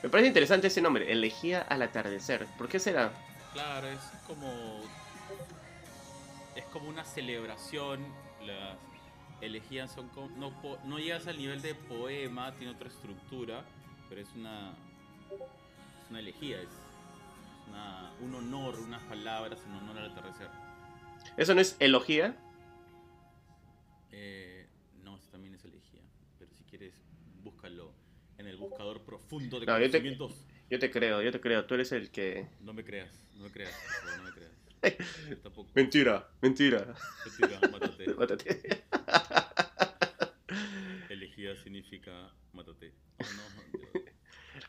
Me 0.04 0.10
parece 0.10 0.28
interesante 0.28 0.68
ese 0.68 0.82
nombre, 0.82 1.12
Elegía 1.12 1.62
al 1.62 1.82
atardecer. 1.82 2.46
¿Por 2.58 2.68
qué 2.70 2.80
será? 2.80 3.12
Claro, 3.54 3.88
es 3.88 4.00
como. 4.28 4.82
Es 6.56 6.66
como 6.66 6.90
una 6.90 7.04
celebración. 7.06 8.06
Las 8.46 8.78
elegías 9.42 9.92
son 9.92 10.08
como. 10.10 10.30
No, 10.38 10.52
po- 10.62 10.78
no 10.86 11.00
llegas 11.00 11.28
al 11.28 11.38
nivel 11.38 11.62
de 11.62 11.74
poema, 11.76 12.54
tiene 12.56 12.74
otra 12.74 12.88
estructura, 12.88 13.64
pero 14.08 14.22
es 14.22 14.28
una. 14.36 14.72
Es 15.32 16.10
una 16.10 16.20
elegía, 16.20 16.58
es 16.62 16.70
una- 17.70 18.14
un 18.20 18.36
honor, 18.36 18.78
unas 18.80 19.02
palabras 19.04 19.60
en 19.66 19.72
honor 19.74 19.98
al 20.00 20.12
atardecer. 20.12 20.50
¿Eso 21.38 21.54
no 21.56 21.62
es 21.62 21.78
elogía? 21.80 22.36
Eh, 24.12 24.68
no, 25.04 25.18
eso 25.18 25.30
también 25.30 25.54
es 25.56 25.64
elegía, 25.66 26.02
pero 26.38 26.54
si 26.56 26.64
quieres, 26.66 26.94
búscalo 27.44 27.94
en 28.38 28.48
el 28.48 28.58
buscador 28.58 29.04
profundo 29.04 29.60
de 29.60 29.66
No, 29.66 29.80
yo 29.80 29.90
te- 29.90 30.00
conocimientos. 30.02 30.46
Yo 30.70 30.80
te 30.80 30.92
creo, 30.92 31.22
yo 31.22 31.32
te 31.32 31.40
creo. 31.42 31.66
Tú 31.66 31.74
eres 31.76 31.92
el 31.92 32.12
que... 32.12 32.48
No 32.60 32.74
me 32.74 32.84
creas, 32.84 33.12
no 33.36 33.44
me 33.46 33.52
creas, 33.52 33.74
no 34.18 34.24
me 34.24 34.32
creas. 34.32 34.52
Tampoco. 35.44 35.70
Mentira, 35.76 36.30
mentira. 36.42 36.94
Mentira, 37.26 37.60
mátate. 37.72 38.14
Mátate. 38.18 38.84
Elegida 41.10 41.56
significa 41.58 42.32
mátate. 42.54 42.94
Oh, 43.20 43.24
no. 43.36 43.44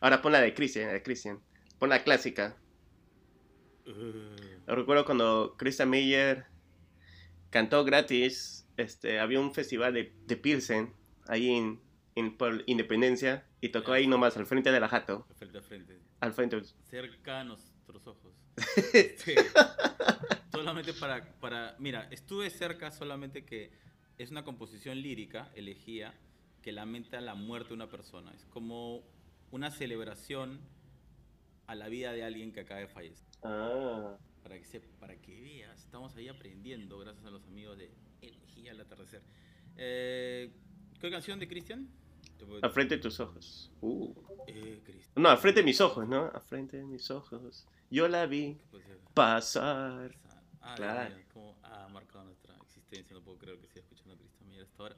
Ahora 0.01 0.21
pon 0.23 0.33
la 0.33 0.41
de 0.41 0.55
Christian, 0.55 0.87
la 0.87 0.95
de 0.95 1.03
Christian. 1.03 1.41
Pon 1.79 1.91
la 1.91 2.03
clásica. 2.03 2.57
Uh, 3.87 4.75
Recuerdo 4.75 5.05
cuando 5.05 5.57
Christian 5.59 5.91
Meyer 5.91 6.47
cantó 7.51 7.85
gratis, 7.85 8.69
este, 8.77 9.21
había 9.21 9.41
un 9.41 9.53
festival 9.55 9.95
de, 9.95 10.13
de 10.27 10.37
Pilsen 10.37 10.95
ahí 11.27 11.51
en, 11.51 11.81
en 12.15 12.37
por 12.37 12.63
Independencia 12.67 13.47
y 13.61 13.71
tocó 13.71 13.93
ahí 13.93 14.07
nomás 14.07 14.37
al 14.37 14.47
frente 14.47 14.73
de 14.73 14.81
la 14.81 14.89
jato. 14.89 15.27
de 15.29 15.35
frente 15.35 15.59
a 15.59 15.63
frente. 15.63 15.99
Al 16.21 16.33
frente. 16.33 16.63
Cerca 16.89 17.41
a 17.41 17.45
nuestros 17.45 18.07
ojos. 18.07 18.35
Este, 18.93 19.35
solamente 20.53 20.93
para, 20.93 21.33
para. 21.41 21.77
Mira, 21.79 22.09
estuve 22.11 22.51
cerca 22.51 22.91
solamente 22.91 23.45
que 23.45 23.73
es 24.19 24.31
una 24.31 24.45
composición 24.45 25.01
lírica, 25.01 25.51
elegía, 25.55 26.15
que 26.63 26.73
lamenta 26.73 27.21
la 27.21 27.35
muerte 27.35 27.69
de 27.69 27.75
una 27.75 27.89
persona. 27.89 28.33
Es 28.35 28.45
como 28.47 29.03
una 29.51 29.71
celebración 29.71 30.61
a 31.67 31.75
la 31.75 31.89
vida 31.89 32.13
de 32.13 32.25
alguien 32.25 32.53
que 32.53 32.61
acaba 32.61 32.81
de 32.81 32.89
fallecer. 32.89 33.30
Ah. 33.43 34.17
Para 34.43 34.59
que, 34.59 34.65
se, 34.65 34.81
para 34.81 35.17
que 35.17 35.41
veas, 35.41 35.79
estamos 35.81 36.17
ahí 36.17 36.29
aprendiendo 36.29 36.99
gracias 36.99 37.25
a 37.25 37.31
los 37.31 37.47
amigos 37.47 37.79
de 37.79 37.91
Elegía 38.21 38.73
al 38.73 38.81
atardecer. 38.81 39.23
Eh, 39.77 40.51
¿Qué 41.01 41.11
canción 41.11 41.39
de 41.39 41.49
Cristian? 41.49 41.89
Al 42.63 42.71
frente 42.71 42.97
de 42.97 43.03
tus 43.03 43.21
ojos. 43.21 43.71
Uh. 43.81 44.13
Eh, 44.47 44.81
No, 45.17 45.29
al 45.29 45.39
frente 45.39 45.61
de 45.61 45.65
mis 45.65 45.81
ojos, 45.81 46.09
¿no? 46.09 46.31
Al 46.33 46.41
frente 46.41 46.79
de 46.79 46.85
mis 46.85 47.11
ojos. 47.11 47.67
Yo 47.91 48.09
la 48.09 48.27
vi 48.27 48.57
pasar. 49.15 50.15
Ah, 50.61 50.75
Claro. 50.77 51.15
Mío, 51.15 51.25
cómo 51.33 51.59
ha 51.63 51.89
marcado 51.89 52.25
nuestra 52.25 52.55
existencia. 52.57 53.15
No 53.15 53.23
puedo 53.23 53.39
creer 53.39 53.59
que 53.59 53.67
siga 53.67 53.81
escuchando 53.81 54.15
a 54.15 54.17
Cristian 54.17 54.49
Miller 54.49 54.65
hasta 54.65 54.83
ahora. 54.83 54.97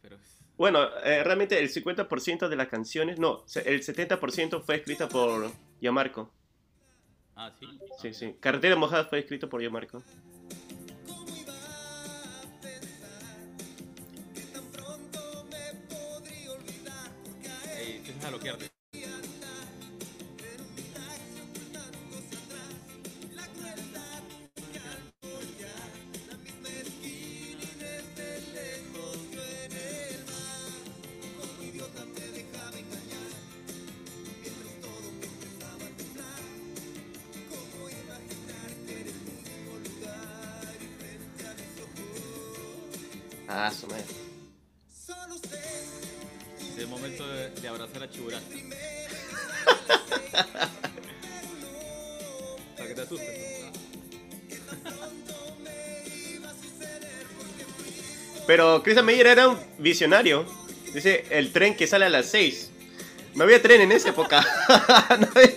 Pero 0.00 0.16
es. 0.16 0.44
Bueno, 0.56 0.84
eh, 1.04 1.22
realmente 1.24 1.58
el 1.58 1.68
50% 1.68 2.48
de 2.48 2.56
las 2.56 2.68
canciones, 2.68 3.18
no, 3.18 3.44
el 3.64 3.82
70% 3.82 4.62
fue 4.62 4.76
escrita 4.76 5.08
por 5.08 5.50
Yamarco. 5.80 6.30
Ah, 7.44 7.50
sí. 7.58 7.66
Sí, 8.00 8.14
sí. 8.14 8.36
Carretera 8.38 8.76
Mojada 8.76 9.04
fue 9.04 9.18
escrito 9.18 9.48
por 9.48 9.60
Yamarco. 9.60 10.00
Ey, 17.76 17.96
empiezas 17.96 18.24
a 18.24 18.28
bloquearte. 18.28 18.71
Ah, 43.54 43.70
su 43.70 43.86
madre. 43.86 44.04
Es 46.72 46.78
el 46.78 46.86
momento 46.88 47.26
de, 47.28 47.50
de 47.50 47.68
abrazar 47.68 48.02
a 48.02 48.10
Chiburaca. 48.10 48.42
Para 52.76 52.88
que 52.88 52.94
te 52.94 53.00
asustes. 53.02 53.62
Pero 58.46 58.82
Christian 58.82 59.04
Meyer 59.06 59.26
era 59.26 59.48
un 59.48 59.58
visionario. 59.78 60.46
Dice, 60.94 61.24
el 61.30 61.52
tren 61.52 61.76
que 61.76 61.86
sale 61.86 62.06
a 62.06 62.08
las 62.08 62.26
6. 62.26 62.70
No 63.34 63.44
había 63.44 63.62
tren 63.62 63.80
en 63.82 63.92
esa 63.92 64.08
época. 64.10 64.44
No 65.20 65.28
había- 65.34 65.52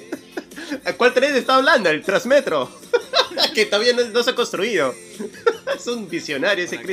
¿A 0.84 0.94
cuál 0.94 1.14
tren 1.14 1.36
está 1.36 1.56
hablando? 1.56 1.90
El 1.90 2.04
Transmetro. 2.04 2.70
que 3.56 3.66
todavía 3.66 3.94
no, 3.94 4.04
no 4.06 4.24
se 4.24 4.32
ha 4.32 4.36
construido. 4.36 4.94
es 5.76 5.88
un 5.88 6.08
visionario 6.10 6.66
ese 6.66 6.76
Para 6.78 6.88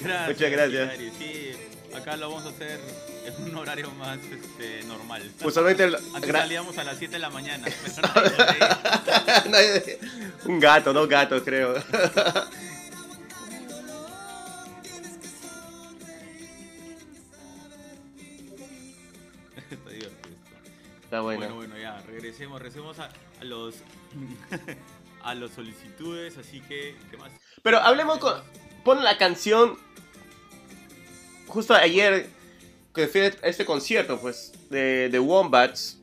Gracias. 0.00 0.28
Muchas 0.28 0.50
gracias. 0.50 0.98
Sí, 1.18 1.52
acá 1.96 2.16
lo 2.16 2.30
vamos 2.30 2.46
a 2.46 2.48
hacer 2.50 2.80
en 3.26 3.44
un 3.44 3.56
horario 3.56 3.90
más 3.92 4.18
este, 4.18 4.82
normal. 4.84 5.30
Usualmente... 5.44 5.84
el- 5.84 5.94
Antes 6.14 6.30
gra- 6.30 6.40
salíamos 6.40 6.76
a 6.78 6.84
las 6.84 6.98
7 6.98 7.12
de 7.14 7.18
la 7.18 7.30
mañana. 7.30 7.66
pero 7.94 8.22
reía. 8.22 8.80
Nadie- 9.48 9.98
un 10.46 10.58
gato, 10.60 10.92
dos 10.92 11.08
gatos 11.08 11.42
creo. 11.44 11.74
Está 19.70 19.90
divertido. 19.90 20.10
Está 21.04 21.20
bueno. 21.20 21.38
Bueno, 21.40 21.54
bueno, 21.56 21.78
ya, 21.78 22.00
regresemos, 22.06 22.60
regresemos 22.60 22.98
a, 22.98 23.08
a 23.40 23.44
los 23.44 23.76
a 25.22 25.34
las 25.34 25.50
solicitudes, 25.52 26.36
así 26.38 26.60
que, 26.62 26.96
¿qué 27.10 27.16
más? 27.16 27.32
Pero 27.62 27.78
hablemos 27.78 28.18
con... 28.18 28.34
Pon 28.84 29.02
la 29.04 29.16
canción... 29.18 29.76
Justo 31.46 31.74
ayer 31.74 32.28
que 32.94 33.06
fui 33.08 33.20
a 33.22 33.26
este 33.42 33.64
concierto, 33.64 34.18
pues, 34.20 34.52
de, 34.70 35.08
de 35.10 35.18
Wombats, 35.18 35.98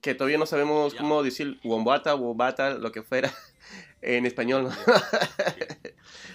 que 0.00 0.14
todavía 0.14 0.38
no 0.38 0.46
sabemos 0.46 0.94
cómo 0.94 1.22
decir 1.22 1.58
Wombata, 1.64 2.14
Wombata, 2.14 2.74
lo 2.74 2.90
que 2.92 3.02
fuera 3.02 3.32
en 4.02 4.26
español. 4.26 4.64
¿no? 4.64 4.70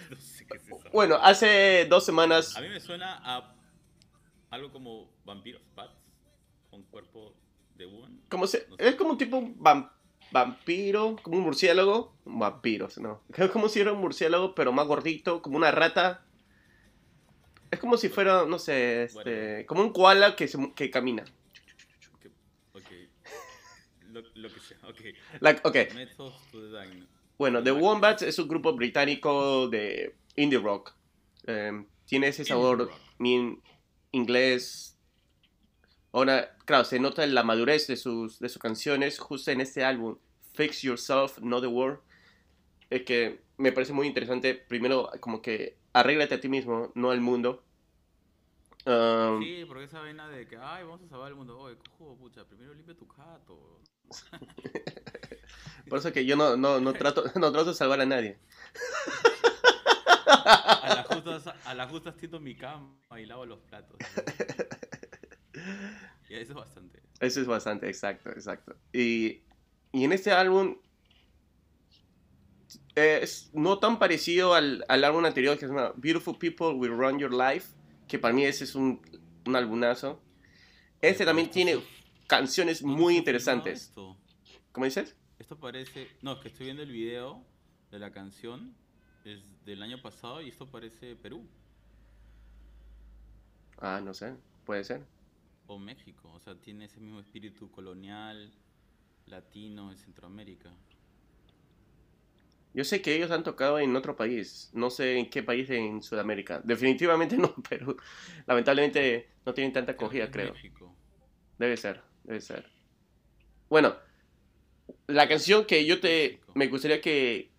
No 0.10 0.18
sé 0.22 0.46
qué 0.46 0.58
es 0.58 0.64
eso. 0.68 0.90
bueno, 0.94 1.16
hace 1.22 1.86
dos 1.90 2.06
semanas... 2.06 2.56
A 2.56 2.62
mí 2.62 2.70
me 2.70 2.80
suena 2.80 3.20
a 3.24 3.56
algo 4.52 4.72
como 4.72 5.10
vampiros, 5.26 5.62
bats, 5.76 5.96
con 6.70 6.84
cuerpo 6.84 7.34
de 7.76 7.86
woman. 7.86 8.22
Como 8.30 8.48
se- 8.48 8.68
No 8.70 8.76
sé. 8.78 8.88
es 8.90 8.96
como 8.96 9.12
un 9.12 9.18
tipo 9.18 9.42
vampiro, 10.36 11.16
como 11.24 11.38
un 11.38 11.44
murciélago. 11.44 12.14
Vampiros, 12.26 12.98
no. 12.98 13.22
Es 13.38 13.50
como 13.52 13.70
si 13.70 13.80
era 13.80 13.94
un 13.94 14.02
murciélago, 14.02 14.54
pero 14.54 14.74
más 14.74 14.86
gordito, 14.86 15.42
como 15.42 15.56
una 15.56 15.72
rata. 15.72 16.26
Es 17.72 17.80
como 17.80 17.96
si 17.96 18.10
fuera, 18.10 18.46
no 18.46 18.60
sé, 18.60 19.04
este, 19.04 19.14
Bueno. 19.14 19.68
como 19.68 19.82
un 19.84 19.94
koala 19.94 20.36
que, 20.36 20.48
se 20.50 20.58
que 20.76 20.92
camina. 20.92 21.24
Lo, 24.12 24.22
lo 24.34 24.50
que 24.50 24.60
sea, 24.60 24.78
ok. 25.64 25.76
Bueno, 27.38 27.62
The 27.64 27.72
Wombats 27.72 28.22
es 28.22 28.40
un 28.40 28.48
grupo 28.48 28.74
británico 28.74 29.68
de 29.68 30.16
indie 30.36 30.60
rock. 30.60 30.94
Em, 31.48 31.86
tiene 32.06 32.28
ese 32.28 32.46
sabor 32.46 32.92
inglés. 34.12 34.98
Ahora, 36.14 36.56
claro, 36.64 36.86
se 36.86 37.00
nota 37.00 37.28
la 37.28 37.44
madurez 37.44 37.88
de 37.88 37.98
sus, 37.98 38.40
de 38.40 38.48
sus 38.48 38.62
canciones 38.62 39.20
justo 39.20 39.52
en 39.52 39.60
este 39.60 39.84
álbum, 39.84 40.18
Fix 40.56 40.82
Yourself, 40.82 41.40
Not 41.40 41.62
the 41.62 41.68
World. 41.68 42.00
Es 42.90 43.04
que 43.04 43.42
me 43.58 43.72
parece 43.72 43.94
muy 43.94 44.08
interesante. 44.08 44.56
Primero, 44.56 45.10
como 45.20 45.42
que 45.42 45.78
arréglate 45.94 46.36
a 46.36 46.40
ti 46.40 46.50
mismo, 46.50 46.92
no 46.96 47.12
al 47.12 47.22
mundo. 47.22 47.64
Um, 48.86 49.42
Sí, 49.42 49.66
porque 49.68 49.86
esa 49.86 50.00
vaina 50.00 50.30
de 50.30 50.48
que, 50.48 50.58
ay, 50.58 50.84
vamos 50.84 51.02
a 51.02 51.08
salvar 51.08 51.30
el 51.30 51.36
mundo. 51.36 51.58
Oye, 51.60 51.78
cojo, 51.98 52.18
pucha, 52.18 52.46
primero 52.46 52.74
limpia 52.74 52.96
tu 52.96 53.08
jato. 53.08 53.82
Por 55.90 56.00
eso 56.00 56.12
que 56.12 56.26
yo 56.26 56.36
no, 56.36 56.56
no, 56.56 56.80
no, 56.80 56.94
trato, 56.94 57.24
no 57.36 57.52
trato 57.52 57.70
de 57.70 57.74
salvar 57.74 58.02
a 58.02 58.06
nadie. 58.06 58.38
A 60.28 60.94
las 60.96 61.08
justas, 61.08 61.56
a 61.66 61.74
las 61.74 61.90
justas 61.90 62.16
tiendo 62.18 62.40
mi 62.40 62.56
cama 62.56 62.96
y 63.18 63.26
lavo 63.26 63.46
los 63.46 63.60
platos. 63.62 63.98
Y 66.28 66.36
eso 66.36 66.52
es 66.52 66.58
bastante. 66.58 67.02
Eso 67.20 67.42
es 67.42 67.48
bastante, 67.48 67.88
exacto, 67.88 68.30
exacto. 68.30 68.76
Y, 68.92 69.42
y 69.96 70.04
en 70.04 70.12
este 70.12 70.32
álbum 70.32 70.78
eh, 72.96 73.20
es 73.24 73.50
no 73.54 73.80
tan 73.80 73.98
parecido 74.00 74.54
al, 74.54 74.84
al 74.90 75.04
álbum 75.04 75.26
anterior 75.26 75.56
que 75.58 75.62
se 75.68 75.74
llama 75.74 75.94
Beautiful 75.96 76.38
People 76.38 76.74
Will 76.74 76.92
Run 76.92 77.18
Your 77.20 77.34
Life, 77.34 77.74
que 78.08 78.20
para 78.20 78.34
mí 78.34 78.44
ese 78.44 78.66
es 78.66 78.76
un, 78.76 79.02
un 79.46 79.56
albumazo. 79.56 80.22
Este 81.02 81.26
también 81.26 81.50
tiene 81.50 81.78
canciones 82.28 82.82
¿Dónde 82.82 82.98
muy 82.98 83.18
interesantes. 83.18 83.92
¿Cómo 84.72 84.86
dices? 84.86 85.16
Esto 85.40 85.58
parece. 85.58 86.10
No, 86.22 86.34
es 86.34 86.40
que 86.40 86.48
estoy 86.50 86.66
viendo 86.66 86.84
el 86.84 86.92
video 86.92 87.46
de 87.92 88.00
la 88.00 88.12
canción. 88.12 88.76
Es 89.24 89.40
del 89.66 89.82
año 89.82 90.02
pasado 90.02 90.42
y 90.42 90.50
esto 90.50 90.70
parece 90.70 91.16
Perú 91.16 91.48
Ah, 93.78 94.02
no 94.04 94.14
sé, 94.14 94.36
puede 94.66 94.84
ser. 94.84 95.06
o 95.68 95.80
México. 95.80 96.32
O 96.34 96.40
sea, 96.40 96.56
tiene 96.56 96.86
ese 96.86 97.00
mismo 97.00 97.20
espíritu 97.20 97.72
colonial, 97.72 98.52
latino, 99.28 99.92
en 99.92 99.98
Centroamérica. 99.98 100.72
Yo 102.74 102.84
sé 102.84 103.02
que 103.02 103.16
ellos 103.16 103.32
han 103.32 103.44
tocado 103.44 103.80
en 103.80 103.96
otro 103.96 104.18
país, 104.18 104.70
no 104.74 104.90
sé 104.90 105.18
en 105.18 105.30
qué 105.30 105.42
país 105.44 105.70
en 105.70 106.04
Sudamérica. 106.04 106.62
Definitivamente 106.64 107.38
no, 107.38 107.56
pero 107.70 107.96
lamentablemente 108.46 109.30
no 109.46 109.54
tienen 109.54 109.74
tanta 109.74 109.94
acogida, 109.94 110.30
creo. 110.30 110.54
México. 110.54 110.94
Debe 111.58 111.78
ser, 111.78 112.02
debe 112.24 112.42
ser. 112.42 112.70
Bueno, 113.70 113.96
la 115.08 115.28
canción 115.28 115.66
que 115.66 115.86
yo 115.86 116.00
te 116.02 116.24
México. 116.24 116.52
me 116.54 116.68
gustaría 116.68 117.02
que, 117.02 117.52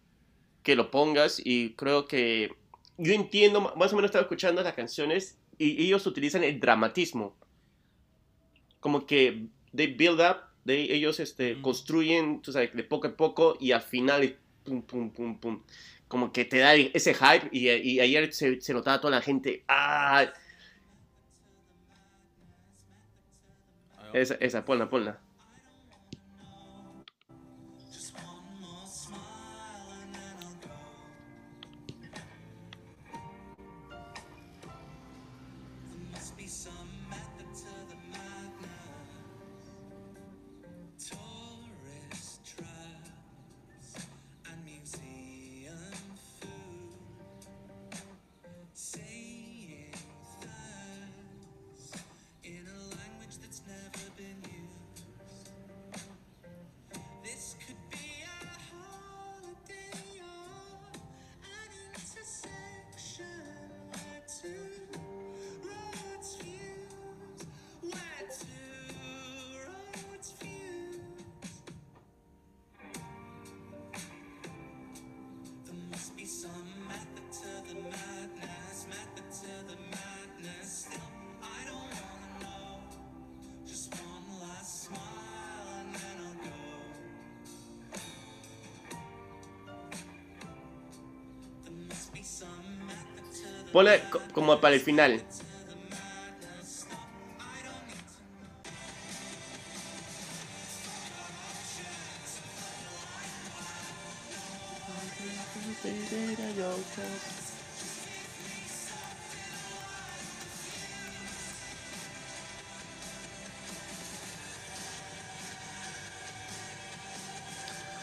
que 0.62 0.76
lo 0.76 0.90
pongas 0.90 1.40
y 1.42 1.74
creo 1.74 2.06
que 2.06 2.50
yo 2.98 3.12
entiendo, 3.12 3.60
más 3.76 3.92
o 3.92 3.96
menos 3.96 4.10
estaba 4.10 4.22
escuchando 4.22 4.62
las 4.62 4.74
canciones 4.74 5.38
y 5.58 5.82
ellos 5.82 6.06
utilizan 6.06 6.44
el 6.44 6.60
dramatismo. 6.60 7.36
Como 8.80 9.06
que 9.06 9.48
they 9.74 9.86
build 9.86 10.20
up, 10.20 10.45
they- 10.66 10.92
ellos 10.92 11.20
este, 11.20 11.60
construyen, 11.62 12.42
tú 12.42 12.52
sabes, 12.52 12.74
de 12.74 12.84
poco 12.84 13.08
a 13.08 13.16
poco 13.16 13.56
y 13.60 13.72
al 13.72 13.82
final 13.82 14.24
es 14.24 14.34
pum, 14.64 14.82
pum, 14.82 15.10
pum, 15.12 15.38
pum. 15.38 15.62
Como 16.08 16.32
que 16.32 16.44
te 16.44 16.58
da 16.58 16.74
ese 16.74 17.14
hype 17.14 17.48
y, 17.52 17.68
y 17.70 18.00
ayer 18.00 18.32
se, 18.32 18.60
se 18.60 18.72
notaba 18.74 19.00
toda 19.00 19.12
la 19.16 19.22
gente, 19.22 19.64
ah, 19.68 20.26
esa, 24.12 24.34
esa, 24.40 24.64
ponla, 24.64 24.88
ponla. 24.88 25.20
Co- 94.10 94.20
como 94.32 94.60
para 94.60 94.74
el 94.74 94.80
final. 94.80 95.22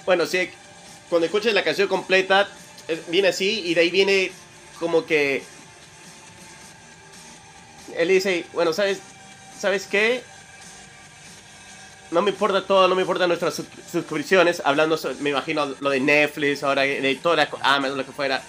Bueno, 0.06 0.26
sí, 0.26 0.50
cuando 1.10 1.26
escuches 1.26 1.54
la 1.54 1.64
canción 1.64 1.88
completa, 1.88 2.50
eh, 2.88 3.02
viene 3.08 3.30
así 3.30 3.62
y 3.66 3.74
de 3.74 3.82
ahí 3.82 3.90
viene 3.90 4.32
como 4.80 5.06
que 5.06 5.44
él 8.04 8.10
dice, 8.10 8.46
bueno, 8.54 8.72
¿sabes, 8.74 9.00
¿sabes 9.60 9.88
qué? 9.88 10.22
No 12.12 12.22
me 12.22 12.30
importa 12.30 12.66
todo, 12.66 12.88
no 12.88 12.96
me 12.96 13.02
importan 13.02 13.28
nuestras 13.28 13.56
sus- 13.56 13.66
suscripciones, 13.92 14.62
hablando, 14.64 15.00
me 15.20 15.32
imagino 15.32 15.66
lo 15.80 15.90
de 15.90 16.00
Netflix, 16.00 16.62
ahora 16.64 16.84
de 16.84 17.16
todas 17.22 17.38
las 17.38 17.50
Amazon, 17.64 17.98
lo 17.98 18.06
que 18.06 18.12
fuera. 18.12 18.44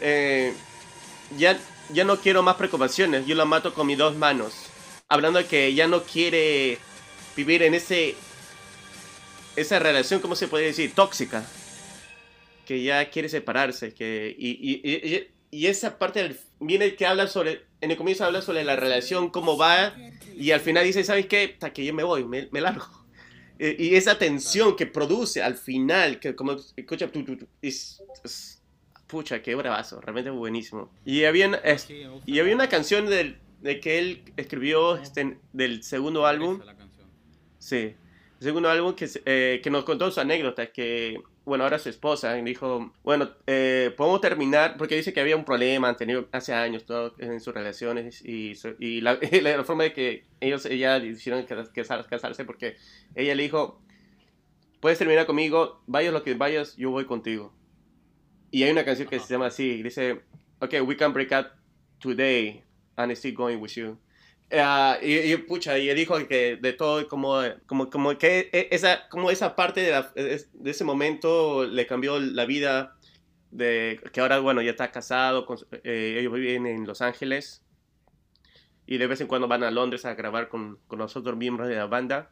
Eh, 0.00 0.52
ya, 1.38 1.56
ya 1.90 2.04
no 2.04 2.18
quiero 2.18 2.42
más 2.42 2.56
preocupaciones, 2.56 3.24
yo 3.26 3.34
la 3.36 3.44
mato 3.44 3.72
con 3.74 3.86
mis 3.86 3.96
dos 3.98 4.16
manos. 4.16 4.54
Hablando 5.08 5.38
de 5.38 5.46
que 5.46 5.72
ya 5.72 5.86
no 5.86 6.02
quiere 6.02 6.78
vivir 7.36 7.62
en 7.62 7.74
ese 7.74 8.16
esa 9.54 9.78
relación, 9.78 10.20
¿cómo 10.20 10.34
se 10.36 10.48
puede 10.48 10.66
decir? 10.66 10.92
Tóxica. 10.94 11.44
Que 12.66 12.82
ya 12.82 13.08
quiere 13.08 13.28
separarse. 13.28 13.94
Que, 13.94 14.34
y- 14.36 14.80
y- 14.82 15.28
y 15.52 15.66
esa 15.68 15.96
parte 15.96 16.22
del- 16.24 16.40
viene 16.58 16.94
que 16.96 17.06
habla 17.06 17.28
sobre, 17.28 17.64
en 17.80 17.90
el 17.90 17.96
comienzo 17.96 18.24
habla 18.24 18.42
sobre 18.42 18.64
la 18.64 18.76
relación, 18.76 19.30
cómo 19.30 19.56
va, 19.56 19.94
y 20.34 20.50
al 20.50 20.60
final 20.60 20.84
dice, 20.84 21.04
¿sabes 21.04 21.26
qué? 21.26 21.50
Hasta 21.54 21.72
que 21.72 21.84
yo 21.84 21.94
me 21.94 22.02
voy, 22.04 22.24
me, 22.24 22.48
me 22.50 22.60
largo. 22.60 22.86
Eh, 23.58 23.74
Y 23.78 23.94
esa 23.94 24.18
tensión 24.18 24.76
que 24.76 24.84
produce 24.84 25.42
al 25.42 25.54
final, 25.56 26.20
que 26.20 26.34
como 26.36 26.56
escucha, 26.76 27.08
tu, 27.08 27.24
tu, 27.24 27.38
tu, 27.38 27.46
es, 27.62 28.02
es- 28.22 28.62
pucha, 29.06 29.40
qué 29.40 29.54
bravazo, 29.54 29.98
realmente 30.02 30.28
buenísimo. 30.28 30.92
Y 31.06 31.24
había, 31.24 31.54
es- 31.64 31.88
y 32.26 32.38
había 32.38 32.54
una 32.54 32.68
canción 32.68 33.06
del, 33.08 33.38
de 33.62 33.80
que 33.80 33.98
él 33.98 34.22
escribió 34.36 34.96
este, 34.96 35.38
del 35.54 35.82
segundo 35.82 36.26
álbum. 36.26 36.60
Sí. 37.58 37.94
El 38.40 38.44
segundo 38.46 38.68
álbum 38.68 38.94
que, 38.94 39.08
eh, 39.24 39.60
que 39.64 39.70
nos 39.70 39.84
contó 39.84 40.10
su 40.10 40.20
anécdota, 40.20 40.66
que, 40.66 41.18
bueno, 41.46 41.64
ahora 41.64 41.78
su 41.78 41.88
esposa, 41.88 42.36
y 42.38 42.42
dijo, 42.42 42.92
bueno, 43.04 43.30
eh, 43.46 43.94
podemos 43.96 44.20
terminar, 44.20 44.76
porque 44.76 44.96
dice 44.96 45.12
que 45.12 45.20
había 45.20 45.36
un 45.36 45.44
problema, 45.44 45.88
han 45.88 45.96
tenido 45.96 46.28
hace 46.32 46.52
años 46.52 46.84
todo 46.84 47.14
en 47.18 47.40
sus 47.40 47.54
relaciones, 47.54 48.22
y, 48.24 48.52
y 48.80 49.00
la, 49.00 49.18
y 49.32 49.40
la 49.40 49.64
forma 49.64 49.84
de 49.84 49.92
que 49.92 50.24
ellos, 50.40 50.66
ella 50.66 51.00
casar- 51.00 52.06
casarse, 52.08 52.44
porque 52.44 52.76
ella 53.14 53.34
le 53.34 53.44
dijo, 53.44 53.80
puedes 54.80 54.98
terminar 54.98 55.24
conmigo, 55.24 55.82
vayas 55.86 56.12
lo 56.12 56.22
que 56.22 56.34
vayas, 56.34 56.76
yo 56.76 56.90
voy 56.90 57.06
contigo. 57.06 57.54
Y 58.50 58.64
hay 58.64 58.72
una 58.72 58.84
canción 58.84 59.08
que 59.08 59.18
se 59.20 59.32
llama 59.32 59.46
así, 59.46 59.82
dice, 59.82 60.22
ok, 60.60 60.74
we 60.84 60.96
can 60.96 61.12
break 61.12 61.30
up 61.32 61.46
today, 62.00 62.62
and 62.96 63.12
still 63.12 63.34
going 63.34 63.58
with 63.58 63.70
you. 63.76 63.96
Ah, 64.52 64.98
y, 65.02 65.32
y, 65.32 65.36
pucha, 65.38 65.76
y 65.78 65.92
dijo 65.94 66.16
que 66.28 66.56
de 66.56 66.72
todo, 66.72 67.08
como, 67.08 67.40
como, 67.66 67.90
como 67.90 68.16
que 68.16 68.48
e- 68.52 68.68
esa, 68.70 69.08
como 69.08 69.30
esa 69.30 69.56
parte 69.56 69.80
de, 69.80 69.90
la- 69.90 70.12
de 70.14 70.70
ese 70.70 70.84
momento 70.84 71.64
le 71.66 71.86
cambió 71.86 72.20
la 72.20 72.44
vida, 72.46 72.96
de 73.50 74.00
que 74.12 74.20
ahora, 74.20 74.38
bueno, 74.38 74.62
ya 74.62 74.70
está 74.70 74.92
casado, 74.92 75.46
con 75.46 75.58
eh, 75.82 76.18
ellos 76.20 76.32
viven 76.34 76.66
en 76.66 76.86
Los 76.86 77.02
Ángeles, 77.02 77.64
y 78.86 78.98
de 78.98 79.06
vez 79.08 79.20
en 79.20 79.26
cuando 79.26 79.48
van 79.48 79.64
a 79.64 79.70
Londres 79.72 80.04
a 80.04 80.14
grabar 80.14 80.48
con, 80.48 80.78
con 80.86 81.00
los 81.00 81.16
otros 81.16 81.36
miembros 81.36 81.66
de 81.68 81.74
la 81.74 81.86
banda. 81.86 82.30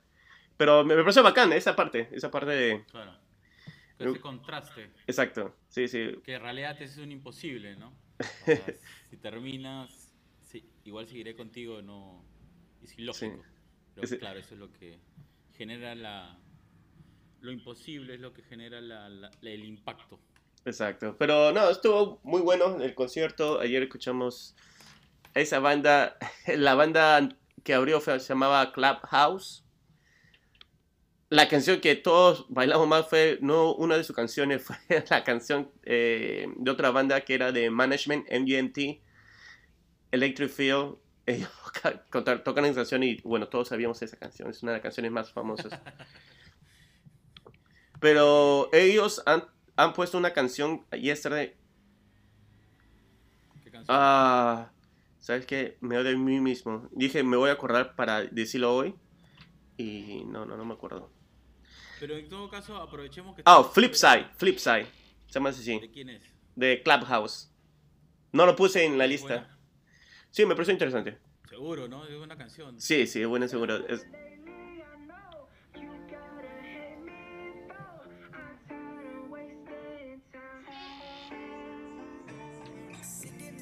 Pero 0.57 0.85
me, 0.85 0.95
me 0.95 1.03
pareció 1.03 1.25
bacán 1.25 1.53
esa 1.53 1.75
parte, 1.75 2.09
esa 2.13 2.31
parte 2.31 2.51
de... 2.53 2.85
Claro. 2.93 3.13
Ese 3.99 4.21
contraste, 4.21 4.91
Exacto, 5.07 5.55
sí, 5.69 5.89
sí. 5.89 6.17
que 6.25 6.35
en 6.35 6.43
realidad 6.43 6.81
es 6.81 6.97
un 6.99 7.11
imposible, 7.13 7.75
¿no? 7.77 7.93
O 8.43 8.45
sea, 8.45 8.61
si 9.11 9.17
terminas, 9.17 10.04
Sí, 10.55 10.65
igual 10.85 11.09
seguiré 11.09 11.35
contigo, 11.35 11.83
no. 11.83 12.25
Es 12.81 12.97
ilógico. 12.97 13.43
Pero 13.93 14.05
Ese- 14.05 14.19
claro, 14.21 14.39
eso 14.39 14.55
es 14.55 14.61
lo 14.61 14.71
que 14.73 15.01
genera 15.57 15.97
la. 15.97 16.39
Lo 17.41 17.51
imposible 17.51 18.15
es 18.15 18.21
lo 18.21 18.33
que 18.33 18.43
genera 18.43 18.81
la- 18.81 19.09
la- 19.09 19.31
la- 19.41 19.51
el 19.51 19.65
impacto. 19.65 20.21
Exacto. 20.65 21.17
Pero 21.19 21.51
no, 21.51 21.69
estuvo 21.69 22.21
muy 22.23 22.41
bueno 22.41 22.81
el 22.81 22.95
concierto. 22.95 23.59
Ayer 23.59 23.83
escuchamos 23.83 24.55
esa 25.35 25.59
banda. 25.59 26.17
La 26.57 26.77
banda 26.77 27.29
que 27.65 27.75
abrió 27.75 28.01
fue- 28.01 28.21
se 28.21 28.29
llamaba 28.29 28.73
Clubhouse. 28.73 29.65
La 31.31 31.49
canción 31.49 31.81
que 31.81 31.97
todos 31.97 32.47
bailamos 32.49 32.87
más 32.87 33.09
fue, 33.09 33.39
no 33.43 33.75
una 33.75 33.97
de 33.97 34.05
sus 34.05 34.15
canciones, 34.15 34.63
fue 34.67 34.77
la 35.11 35.25
canción 35.25 35.73
eh, 35.83 36.47
de 36.57 36.71
otra 36.71 36.93
banda 36.93 37.23
que 37.23 37.35
era 37.35 37.51
de 37.51 37.71
Management, 37.71 38.29
MGMT, 38.31 39.03
Electric 40.15 40.51
Feel. 40.51 40.97
Ellos 41.27 41.49
tocan 42.45 42.65
esa 42.67 42.75
canción 42.77 43.03
y 43.03 43.17
bueno, 43.23 43.49
todos 43.49 43.69
sabíamos 43.69 44.01
esa 44.03 44.17
canción, 44.19 44.51
es 44.51 44.63
una 44.63 44.73
de 44.73 44.79
las 44.79 44.83
canciones 44.83 45.11
más 45.11 45.33
famosas. 45.33 45.73
Pero 48.01 48.69
ellos 48.73 49.23
han, 49.25 49.45
han 49.77 49.95
puesto 49.95 50.19
una 50.19 50.35
canción 50.35 50.85
yesterday. 50.93 51.55
¿Qué 53.63 53.71
canción? 53.71 53.97
Ah, 53.99 54.71
¿sabes 55.19 55.47
qué? 55.47 55.79
Me 55.81 55.97
odio 55.97 56.11
de 56.11 56.17
mí 56.17 56.39
mismo. 56.41 56.87
Dije, 56.93 57.23
me 57.23 57.39
voy 57.39 57.49
a 57.49 57.55
acordar 57.55 57.97
para 57.97 58.23
decirlo 58.25 58.75
hoy. 58.75 58.95
Y 59.79 60.25
no, 60.27 60.45
no, 60.45 60.59
no 60.59 60.65
me 60.67 60.75
acuerdo. 60.75 61.11
Pero 61.99 62.19
en 62.19 62.29
todo 62.29 62.51
caso, 62.51 62.77
aprovechemos 62.77 63.35
que. 63.35 63.43
Ah, 63.47 63.53
estamos- 63.57 63.73
Flipside, 63.73 64.27
Flipside. 64.37 64.87
Se 65.27 65.33
llama 65.35 65.49
así. 65.49 65.81
¿De 65.81 65.91
quién 65.91 66.11
es? 66.11 66.23
De 66.55 66.83
Clubhouse. 66.83 67.51
No 68.33 68.45
lo 68.45 68.55
puse 68.55 68.85
en 68.85 68.99
la 68.99 69.07
lista. 69.07 69.29
buena. 69.39 69.54
Sí, 70.35 70.45
me 70.47 70.57
pareció 70.57 70.73
interesante. 70.73 71.17
Seguro, 71.49 71.87
¿no? 71.87 72.05
Es 72.07 72.15
una 72.17 72.37
canción. 72.37 72.81
Sí, 72.81 73.07
sí, 73.07 73.25
bueno, 73.25 73.47
seguro. 73.47 73.87
Es- 73.87 74.05
Sitting 83.03 83.47
in 83.47 83.61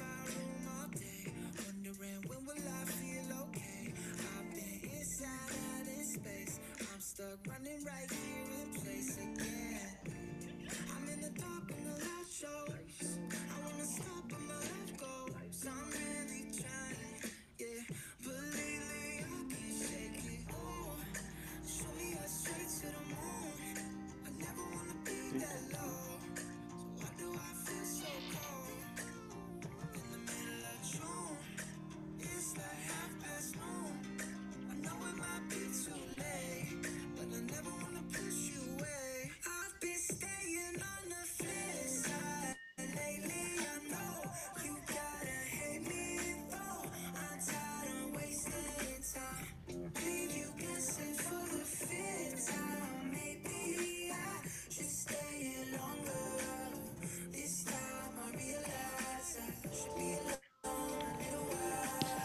my 7.83 8.05
room 8.09 8.32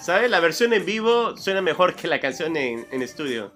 ¿Sabes? 0.09 0.31
La 0.31 0.41
versión 0.41 0.73
en 0.73 0.87
vivo 0.87 1.37
suena 1.37 1.61
mejor 1.61 1.95
que 1.95 2.09
la 2.09 2.19
canción 2.19 2.57
en, 2.57 2.89
en 2.91 3.03
estudio. 3.03 3.53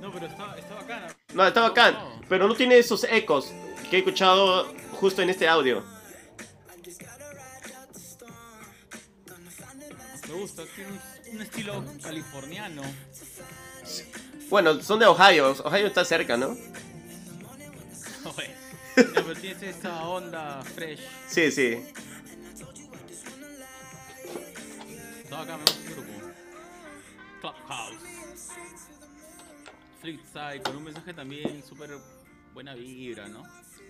No, 0.00 0.10
pero 0.12 0.26
está, 0.26 0.56
está 0.58 0.74
bacana. 0.74 1.16
No, 1.34 1.46
está 1.46 1.60
bacán. 1.60 1.96
Pero 2.28 2.48
no 2.48 2.56
tiene 2.56 2.78
esos 2.78 3.04
ecos 3.04 3.52
que 3.88 3.94
he 3.94 3.98
escuchado 4.00 4.74
justo 4.90 5.22
en 5.22 5.30
este 5.30 5.46
audio. 5.46 5.84
Me 10.26 10.34
gusta, 10.34 10.64
tiene 10.74 10.90
un, 10.90 11.36
un 11.36 11.42
estilo 11.42 11.84
californiano. 12.02 12.82
Bueno, 14.48 14.82
son 14.82 14.98
de 14.98 15.06
Ohio. 15.06 15.54
Ohio 15.64 15.86
está 15.86 16.04
cerca, 16.04 16.36
¿no? 16.36 16.48
Oye, 18.36 18.56
No, 18.96 19.12
pero 19.14 19.34
tienes 19.36 19.62
esa 19.62 20.08
onda 20.08 20.60
fresh. 20.74 21.00
Sí, 21.28 21.52
sí. 21.52 21.84
Flipside, 30.00 30.62
con 30.62 30.76
un 30.76 30.84
mensaje 30.84 31.12
también 31.12 31.62
súper 31.62 31.90
buena 32.54 32.74
vibra, 32.74 33.28
¿no? 33.28 33.42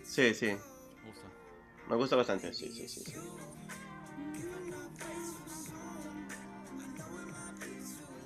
Sí, 0.03 0.35
sí. 0.35 0.47
Me 0.47 1.07
gusta. 1.07 1.29
Me 1.89 1.97
gusta 1.97 2.17
bastante. 2.17 2.53
Sí, 2.53 2.71
sí, 2.73 2.89
sí. 2.89 3.01
sí. 3.05 3.15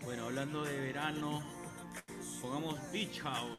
Bueno, 0.03 0.25
hablando 0.25 0.65
de 0.65 0.81
verano, 0.81 1.43
pongamos 2.41 2.79
Beach 2.93 3.21
House. 3.21 3.59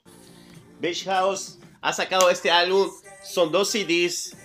Beach 0.80 1.06
House 1.06 1.60
ha 1.82 1.94
sacado 1.94 2.30
este 2.30 2.52
álbum. 2.52 2.90
Son 3.24 3.52
dos 3.52 3.70
CDs 3.72 4.36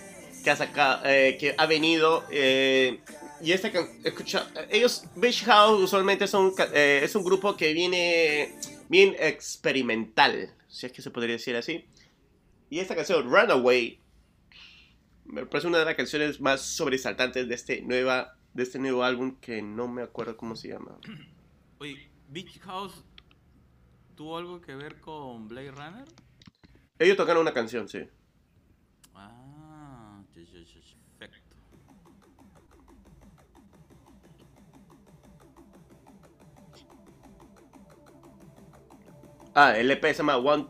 que 0.43 0.49
ha 0.49 0.55
sacado, 0.55 1.01
eh, 1.05 1.37
que 1.39 1.55
ha 1.57 1.65
venido. 1.65 2.23
eh, 2.31 2.99
y 3.43 3.53
esta 3.53 3.71
escucha, 4.03 4.47
ellos 4.69 5.05
Beach 5.15 5.43
House 5.45 5.81
usualmente 5.81 6.27
son 6.27 6.53
eh, 6.73 7.01
es 7.03 7.15
un 7.15 7.23
grupo 7.23 7.57
que 7.57 7.73
viene 7.73 8.53
bien 8.91 9.15
experimental, 9.17 10.53
si 10.67 10.85
es 10.85 10.91
que 10.91 11.01
se 11.01 11.11
podría 11.11 11.35
decir 11.35 11.55
así. 11.55 11.85
Y 12.69 12.79
esta 12.79 12.93
canción 12.93 13.23
Runaway 13.23 13.99
me 15.23 15.45
parece 15.45 15.67
una 15.67 15.79
de 15.79 15.85
las 15.85 15.95
canciones 15.95 16.41
más 16.41 16.61
sobresaltantes 16.61 17.47
de 17.47 17.55
este 17.55 17.81
nueva 17.81 18.35
de 18.53 18.63
este 18.63 18.79
nuevo 18.79 19.03
álbum 19.05 19.37
que 19.39 19.61
no 19.61 19.87
me 19.87 20.01
acuerdo 20.01 20.35
cómo 20.35 20.57
se 20.57 20.67
llama. 20.67 20.97
Oye, 21.79 22.09
Beach 22.27 22.59
House 22.59 23.05
tuvo 24.15 24.37
algo 24.37 24.59
que 24.59 24.75
ver 24.75 24.99
con 24.99 25.47
Blade 25.47 25.71
Runner? 25.71 26.05
Ellos 26.99 27.15
tocaron 27.15 27.43
una 27.43 27.53
canción, 27.53 27.87
sí. 27.87 28.01
Ah, 39.53 39.77
el 39.77 39.91
EP 39.91 40.01
se 40.05 40.13
llama 40.13 40.37
One, 40.37 40.65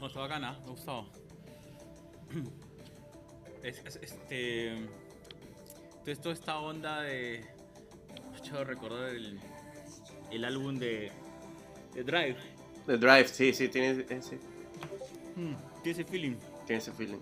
No, 0.00 0.06
está 0.06 0.20
bacana, 0.20 0.52
me 0.52 0.64
ha 0.64 0.70
gustado. 0.70 1.06
Es, 3.62 3.78
es, 3.84 3.96
este. 3.96 4.68
Entonces, 4.68 6.18
toda 6.22 6.34
esta 6.34 6.58
onda 6.60 7.02
de. 7.02 7.44
Me 8.50 8.64
recordar 8.64 9.10
el, 9.10 9.38
el 10.30 10.44
álbum 10.46 10.78
de, 10.78 11.12
de 11.92 12.02
Drive. 12.02 12.38
De 12.86 12.96
Drive, 12.96 13.28
sí, 13.28 13.52
sí, 13.52 13.68
tiene 13.68 14.06
ese. 14.08 14.36
Eh, 14.36 14.40
hmm, 15.36 15.54
tiene 15.82 16.00
ese 16.00 16.04
feeling. 16.04 16.36
Tiene 16.66 16.78
ese 16.78 16.92
feeling. 16.92 17.18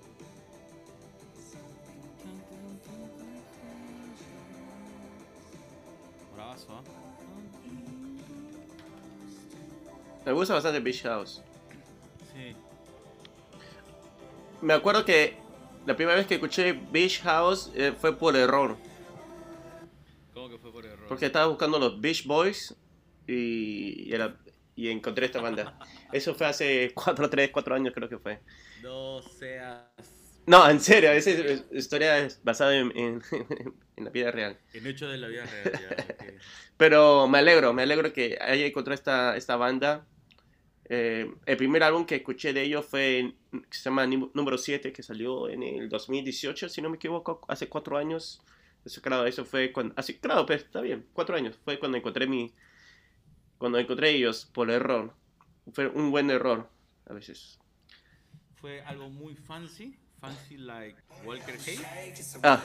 Bravazo, 6.36 6.78
¿eh? 6.78 6.82
Me 10.24 10.32
gusta 10.32 10.54
bastante 10.54 10.78
Beach 10.78 11.02
House. 11.02 11.42
Sí 12.32 12.54
me 14.60 14.74
acuerdo 14.74 15.04
que 15.04 15.36
la 15.86 15.96
primera 15.96 16.16
vez 16.16 16.26
que 16.26 16.34
escuché 16.34 16.72
Beach 16.72 17.20
House 17.22 17.70
eh, 17.74 17.92
fue 17.98 18.16
por 18.16 18.36
error. 18.36 18.76
¿Cómo 20.34 20.50
que 20.50 20.58
fue 20.58 20.72
por 20.72 20.84
error? 20.84 21.06
Porque 21.08 21.26
estaba 21.26 21.46
buscando 21.46 21.78
los 21.78 22.00
Beach 22.00 22.26
Boys 22.26 22.74
y, 23.26 24.08
y, 24.08 24.12
era, 24.12 24.36
y 24.76 24.88
encontré 24.88 25.26
esta 25.26 25.40
banda. 25.40 25.78
Eso 26.12 26.34
fue 26.34 26.46
hace 26.46 26.92
4, 26.94 27.30
3, 27.30 27.50
4 27.50 27.74
años 27.74 27.94
creo 27.94 28.08
que 28.08 28.18
fue. 28.18 28.40
No 28.82 29.22
seas... 29.22 29.82
No, 30.46 30.68
en 30.68 30.80
serio, 30.80 31.10
esa 31.12 31.30
es, 31.30 31.64
historia 31.72 32.18
es 32.18 32.42
basada 32.42 32.74
en, 32.74 32.90
en, 32.96 33.22
en, 33.96 34.04
la 34.04 34.10
vida 34.10 34.30
real. 34.30 34.58
En 34.72 34.86
hechos 34.86 35.10
de 35.10 35.18
la 35.18 35.28
vida 35.28 35.44
real. 35.44 35.72
Ya, 35.72 36.14
okay. 36.14 36.36
Pero 36.78 37.28
me 37.28 37.38
alegro, 37.38 37.74
me 37.74 37.82
alegro 37.82 38.12
que 38.12 38.38
haya 38.40 38.64
encontrado 38.66 38.94
esta, 38.94 39.36
esta 39.36 39.56
banda 39.56 40.06
eh, 40.90 41.30
el 41.44 41.56
primer 41.56 41.82
álbum 41.82 42.06
que 42.06 42.16
escuché 42.16 42.52
de 42.52 42.62
ellos 42.62 42.86
fue, 42.86 43.34
que 43.50 43.76
se 43.76 43.84
llama 43.84 44.06
Número 44.06 44.56
7, 44.56 44.92
que 44.92 45.02
salió 45.02 45.48
en 45.48 45.62
el 45.62 45.88
2018, 45.88 46.68
si 46.68 46.80
no 46.80 46.88
me 46.88 46.96
equivoco, 46.96 47.40
hace 47.48 47.68
cuatro 47.68 47.98
años. 47.98 48.40
Eso, 48.84 49.02
claro, 49.02 49.26
eso 49.26 49.44
fue 49.44 49.72
cuando, 49.72 49.94
así, 49.96 50.14
claro, 50.18 50.46
pues 50.46 50.62
está 50.62 50.80
bien, 50.80 51.06
cuatro 51.12 51.36
años, 51.36 51.58
fue 51.62 51.78
cuando 51.78 51.98
encontré 51.98 52.26
mi, 52.26 52.54
cuando 53.58 53.78
encontré 53.78 54.10
ellos 54.10 54.46
por 54.46 54.70
error. 54.70 55.14
Fue 55.72 55.88
un 55.88 56.10
buen 56.10 56.30
error, 56.30 56.70
a 57.06 57.12
veces. 57.12 57.58
Fue 58.54 58.80
algo 58.82 59.10
muy 59.10 59.34
fancy, 59.34 59.98
Fancy 60.20 60.56
Like 60.58 60.96
Walker 61.24 61.56
Hayes. 61.64 62.36
Ah. 62.42 62.60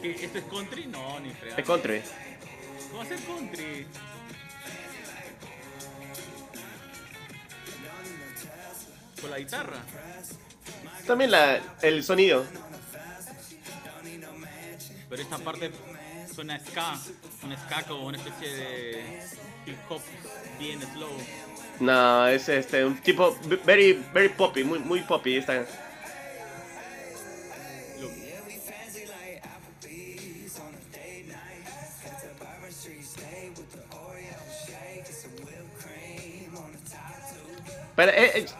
¿Qué? 0.00 0.12
¿Esto 0.12 0.38
es 0.38 0.44
country? 0.44 0.86
No, 0.86 1.18
ni 1.20 1.30
fregado. 1.30 1.60
Es 1.60 1.66
country. 1.66 2.02
¿Cómo 2.90 3.02
hacer 3.02 3.18
country? 3.24 3.86
con 9.20 9.30
la 9.30 9.38
guitarra. 9.38 9.76
También 11.06 11.30
la, 11.30 11.60
el 11.82 12.04
sonido. 12.04 12.44
Pero 15.08 15.22
esta 15.22 15.38
parte 15.38 15.70
suena 16.34 16.58
ska, 16.60 16.98
un 17.42 17.56
ska 17.56 17.82
como 17.84 18.06
una 18.06 18.18
especie 18.18 18.54
de 18.54 19.20
hip 19.66 19.76
hop 19.88 20.02
bien 20.58 20.80
slow. 20.92 21.10
No, 21.80 22.26
es 22.28 22.48
este 22.48 22.84
un 22.84 23.00
tipo 23.00 23.38
very 23.64 24.04
very 24.12 24.28
poppy, 24.28 24.64
muy 24.64 24.80
muy 24.80 25.00
poppy 25.00 25.36
esta. 25.36 25.64
Look. 28.00 28.12
Pero 37.96 38.12
eh, 38.12 38.32
eh 38.34 38.46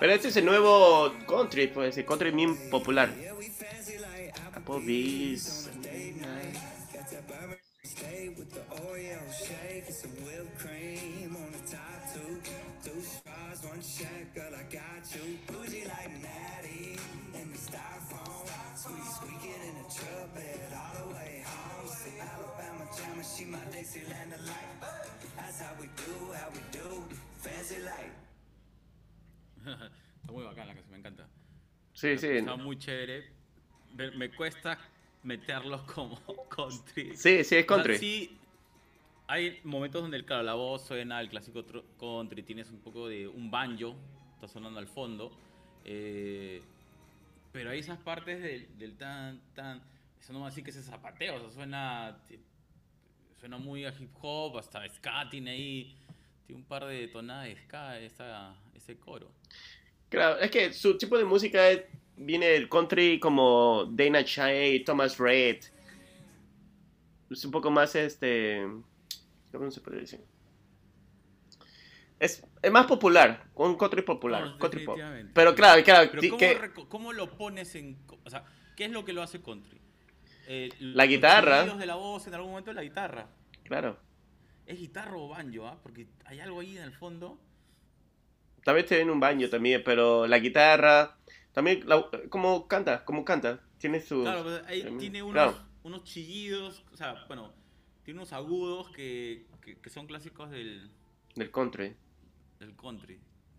Pero 0.00 0.12
este 0.12 0.28
es 0.28 0.36
el 0.36 0.44
nuevo 0.44 1.12
country, 1.26 1.66
pues 1.68 1.96
el 1.98 2.04
country 2.04 2.30
bien 2.30 2.56
popular. 2.70 3.10
That's 25.36 25.60
how 25.60 25.74
we 25.80 25.86
do, 25.96 26.32
how 26.32 26.50
we 26.50 26.60
do. 26.72 27.27
Fancy 27.38 27.76
Light. 27.82 28.12
está 30.20 30.32
muy 30.32 30.44
bacana 30.44 30.66
la 30.66 30.74
canción, 30.74 30.92
me 30.92 30.98
encanta. 30.98 31.28
Sí, 31.92 32.18
sí. 32.18 32.26
Está 32.26 32.56
muy 32.56 32.78
chévere. 32.78 33.32
Me, 34.16 34.30
cuesta 34.30 34.78
meterlos 35.22 35.82
como 35.94 36.18
country. 36.48 37.16
Sí, 37.16 37.44
sí, 37.44 37.56
es 37.56 37.64
country. 37.64 37.98
Sí, 37.98 38.38
hay 39.28 39.60
momentos 39.64 40.02
donde, 40.02 40.24
claro, 40.24 40.42
la 40.42 40.54
voz 40.54 40.86
suena 40.86 41.20
el 41.20 41.28
clásico 41.28 41.64
country, 41.98 42.42
tienes 42.42 42.70
un 42.70 42.80
poco 42.80 43.08
de 43.08 43.28
un 43.28 43.50
banjo, 43.50 43.94
está 44.34 44.48
sonando 44.48 44.78
al 44.78 44.86
fondo. 44.86 45.30
Eh, 45.84 46.62
pero 47.52 47.70
hay 47.70 47.80
esas 47.80 47.98
partes 47.98 48.40
del, 48.78 48.96
tan, 48.96 49.40
tan, 49.54 49.82
eso 50.20 50.32
no 50.32 50.40
me 50.40 50.46
así 50.46 50.62
que 50.62 50.70
ese 50.70 50.82
zapateo, 50.82 51.36
o 51.36 51.40
sea, 51.40 51.50
suena, 51.50 52.18
suena 53.38 53.58
muy 53.58 53.84
a 53.84 53.90
hip 53.90 54.10
hop, 54.20 54.58
hasta 54.58 54.88
skating 54.88 55.48
ahí 55.48 55.97
tiene 56.48 56.62
un 56.62 56.66
par 56.66 56.86
de 56.86 57.08
tonadas 57.08 57.50
ese 58.74 58.96
coro. 58.96 59.30
Claro, 60.08 60.40
es 60.40 60.50
que 60.50 60.72
su 60.72 60.96
tipo 60.96 61.18
de 61.18 61.24
música 61.24 61.60
viene 62.16 62.46
del 62.46 62.70
country 62.70 63.20
como 63.20 63.84
Dana 63.90 64.22
Shea, 64.22 64.82
Thomas 64.82 65.18
Red. 65.18 65.58
Es 67.30 67.44
un 67.44 67.50
poco 67.50 67.70
más 67.70 67.94
este. 67.94 68.66
¿Cómo 69.52 69.70
se 69.70 69.82
puede 69.82 70.00
decir? 70.00 70.20
Es, 72.18 72.42
es 72.62 72.72
más 72.72 72.86
popular, 72.86 73.44
un 73.54 73.76
country 73.76 74.00
popular. 74.00 74.56
Country 74.58 74.86
pop. 74.86 74.98
Pero 75.34 75.54
claro, 75.54 75.84
claro. 75.84 76.10
Pero 76.10 76.88
¿cómo, 76.88 77.12
lo 77.12 77.30
pones 77.36 77.74
en.? 77.74 77.98
O 78.24 78.30
sea, 78.30 78.42
¿qué 78.74 78.86
es 78.86 78.90
lo 78.90 79.04
que 79.04 79.12
lo 79.12 79.22
hace 79.22 79.42
country? 79.42 79.78
Eh, 80.46 80.70
la 80.80 81.04
guitarra. 81.04 81.66
De 81.76 81.84
la 81.84 81.96
voz 81.96 82.26
en 82.26 82.34
algún 82.34 82.52
momento 82.52 82.72
la 82.72 82.82
guitarra. 82.82 83.28
Claro. 83.64 84.07
¿Es 84.68 84.78
guitarra 84.78 85.16
o 85.16 85.28
banjo? 85.28 85.66
¿ah? 85.66 85.78
Porque 85.82 86.06
hay 86.26 86.40
algo 86.40 86.60
ahí 86.60 86.76
en 86.76 86.84
el 86.84 86.92
fondo. 86.92 87.40
Tal 88.62 88.74
vez 88.74 88.84
te 88.84 89.00
en 89.00 89.08
un 89.08 89.18
banjo 89.18 89.48
también, 89.48 89.82
pero 89.82 90.26
la 90.26 90.38
guitarra. 90.38 91.16
También, 91.52 91.88
la, 91.88 92.06
como 92.28 92.68
canta, 92.68 93.02
como 93.06 93.24
canta. 93.24 93.60
Tiene 93.78 93.98
su. 93.98 94.20
Claro, 94.20 94.44
pero 94.44 94.66
ahí 94.66 94.82
em, 94.82 94.98
tiene 94.98 95.22
unos, 95.22 95.54
unos 95.84 96.04
chillidos, 96.04 96.84
o 96.92 96.96
sea, 96.98 97.24
bueno, 97.28 97.54
tiene 98.02 98.20
unos 98.20 98.34
agudos 98.34 98.90
que, 98.90 99.46
que, 99.62 99.78
que 99.80 99.88
son 99.88 100.06
clásicos 100.06 100.50
del. 100.50 100.90
Del 101.34 101.50
country. 101.50 101.96
Del 102.60 102.76
country. 102.76 103.18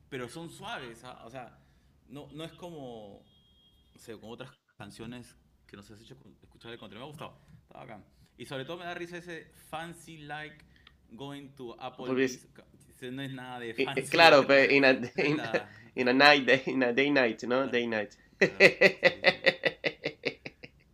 Pero 0.09 0.29
son 0.29 0.51
suaves, 0.51 1.03
¿ah? 1.05 1.23
o 1.25 1.31
sea, 1.31 1.57
no, 2.07 2.29
no 2.33 2.43
es 2.43 2.51
como. 2.53 3.25
No 3.93 3.99
sé, 3.99 4.13
como 4.13 4.33
otras 4.33 4.51
canciones 4.77 5.35
que 5.65 5.75
nos 5.75 5.89
has 5.89 5.99
hecho 6.01 6.15
escuchar 6.43 6.71
el 6.71 6.77
country. 6.77 6.99
Me 6.99 7.05
ha 7.05 7.07
gustado, 7.07 7.35
estaba 7.63 7.83
acá. 7.83 8.03
Y 8.37 8.45
sobre 8.45 8.63
todo 8.63 8.77
me 8.77 8.85
da 8.85 8.93
risa 8.93 9.17
ese 9.17 9.51
fancy 9.69 10.19
like 10.19 10.68
going 11.11 11.49
to 11.57 11.75
Applebee's. 11.79 12.47
No 13.01 13.21
es 13.21 13.31
nada 13.31 13.59
de. 13.59 13.69
Eh, 13.71 13.75
eh, 13.95 14.05
claro, 14.09 14.45
pero 14.47 14.71
in 14.71 14.83
a, 14.83 14.89
in, 15.95 16.09
a, 16.09 16.13
night, 16.13 16.45
day, 16.45 16.63
in 16.67 16.83
a 16.83 16.91
day 16.91 17.09
night, 17.09 17.41
¿no? 17.43 17.67
Day 17.67 17.87
night. 17.87 18.13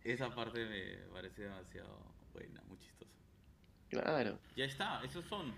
Esa 0.04 0.30
parte 0.32 0.64
me 0.64 0.98
parece 1.12 1.42
demasiado 1.42 2.14
buena, 2.32 2.62
muy 2.68 2.78
chistosa. 2.78 3.10
Claro. 3.88 4.38
Ya 4.54 4.66
está, 4.66 5.02
esos 5.04 5.24
son, 5.24 5.52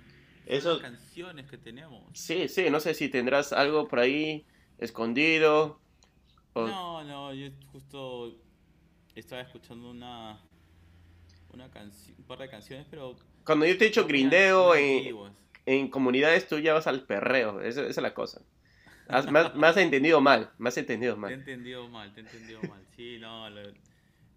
son 0.61 0.73
las 0.73 0.83
canciones 0.83 1.51
que 1.51 1.59
tenemos. 1.59 2.03
Sí, 2.15 2.49
sí, 2.49 2.71
no 2.71 2.81
sé 2.81 2.95
si 2.95 3.11
tendrás 3.11 3.53
algo 3.53 3.87
por 3.89 3.99
ahí 3.99 4.47
escondido. 4.79 5.81
No, 6.55 7.05
no, 7.05 7.35
yo 7.35 7.51
justo 7.73 8.35
estaba 9.15 9.43
escuchando 9.43 9.91
una, 9.91 10.41
una 11.53 11.71
canción, 11.71 12.17
un 12.19 12.25
par 12.25 12.39
de 12.39 12.49
canciones, 12.49 12.87
pero 12.89 13.17
cuando 13.49 13.65
yo 13.65 13.79
te 13.79 13.87
he 13.87 13.89
dicho 13.89 14.07
grindeo 14.07 14.75
en, 14.75 15.17
en 15.65 15.89
comunidades, 15.89 16.47
tú 16.47 16.59
ya 16.59 16.75
vas 16.75 16.87
al 16.87 17.07
perreo. 17.07 17.63
Esa, 17.63 17.81
esa 17.81 17.89
es 17.89 17.97
la 18.03 18.13
cosa. 18.13 18.43
Has- 19.09 19.27
me 19.33 19.67
has 19.67 19.77
entendido 19.79 20.21
mal, 20.21 20.51
has 20.63 20.77
entendido 20.77 21.15
Te 21.15 21.19
he 21.19 21.23
mal. 21.23 21.33
entendido 21.33 21.89
mal, 21.89 22.13
te 22.13 22.21
he 22.21 22.25
entendido 22.25 22.63
mal. 22.65 22.83
Sí, 22.95 23.17
no, 23.19 23.49
lo- 23.49 23.73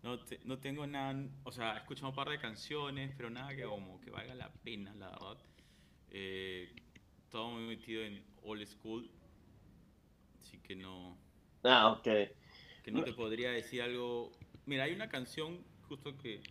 no, 0.01 0.17
te- 0.19 0.39
no 0.45 0.59
tengo 0.59 0.87
nada, 0.87 1.13
o 1.43 1.51
sea, 1.51 1.73
he 1.73 1.77
escuchado 1.79 2.07
un 2.07 2.15
par 2.15 2.29
de 2.29 2.39
canciones, 2.39 3.11
pero 3.17 3.29
nada 3.29 3.53
que 3.53 3.63
como 3.63 3.99
que 3.99 4.11
valga 4.11 4.33
la 4.33 4.49
pena, 4.63 4.93
la 4.95 5.09
verdad. 5.09 5.37
Eh, 6.09 6.73
todo 7.29 7.49
muy 7.49 7.63
metido 7.63 8.03
en 8.03 8.23
old 8.43 8.65
school, 8.65 9.09
así 10.39 10.57
que 10.59 10.73
no, 10.77 11.17
Ah, 11.65 11.91
ok. 11.91 12.07
que 12.81 12.91
no 12.91 13.03
te 13.03 13.11
podría 13.11 13.51
decir 13.51 13.81
algo. 13.81 14.31
Mira, 14.65 14.85
hay 14.85 14.93
una 14.93 15.09
canción 15.09 15.59
justo 15.89 16.17
que, 16.17 16.41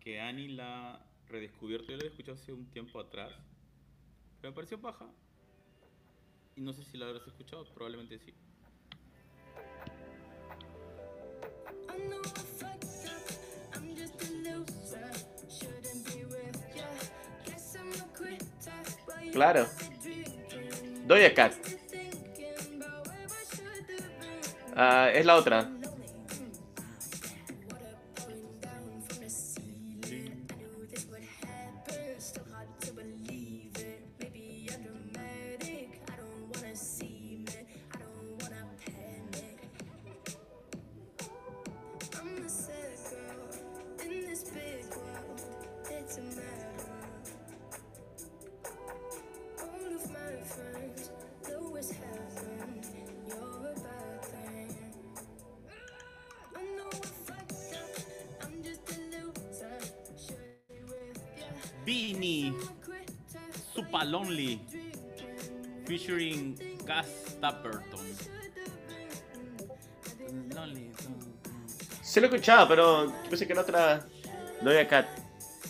que 0.00 0.20
Annie 0.20 0.48
la 0.48 1.06
redescubierto, 1.30 1.86
yo 1.86 1.92
la 1.92 2.02
había 2.02 2.10
escuchado 2.10 2.36
hace 2.36 2.52
un 2.52 2.66
tiempo 2.66 3.00
atrás, 3.00 3.32
pero 4.40 4.52
me 4.52 4.54
pareció 4.54 4.80
paja. 4.80 5.06
Y 6.56 6.60
no 6.60 6.72
sé 6.72 6.84
si 6.84 6.98
la 6.98 7.06
habrás 7.06 7.26
escuchado, 7.26 7.64
probablemente 7.72 8.18
sí. 8.18 8.34
I 11.88 12.08
know 12.08 12.20
I 12.20 12.42
fucked 12.58 12.84
up. 13.06 13.74
I'm 13.74 13.96
just 13.96 14.20
Lonely. 70.54 70.90
Sí 72.02 72.20
lo 72.20 72.26
he 72.26 72.30
escuchado, 72.30 72.66
pero 72.68 73.06
yo 73.06 73.28
pensé 73.28 73.46
que 73.46 73.52
era 73.52 73.62
otra 73.62 74.04
Doja 74.62 74.88
Cat. 74.88 75.06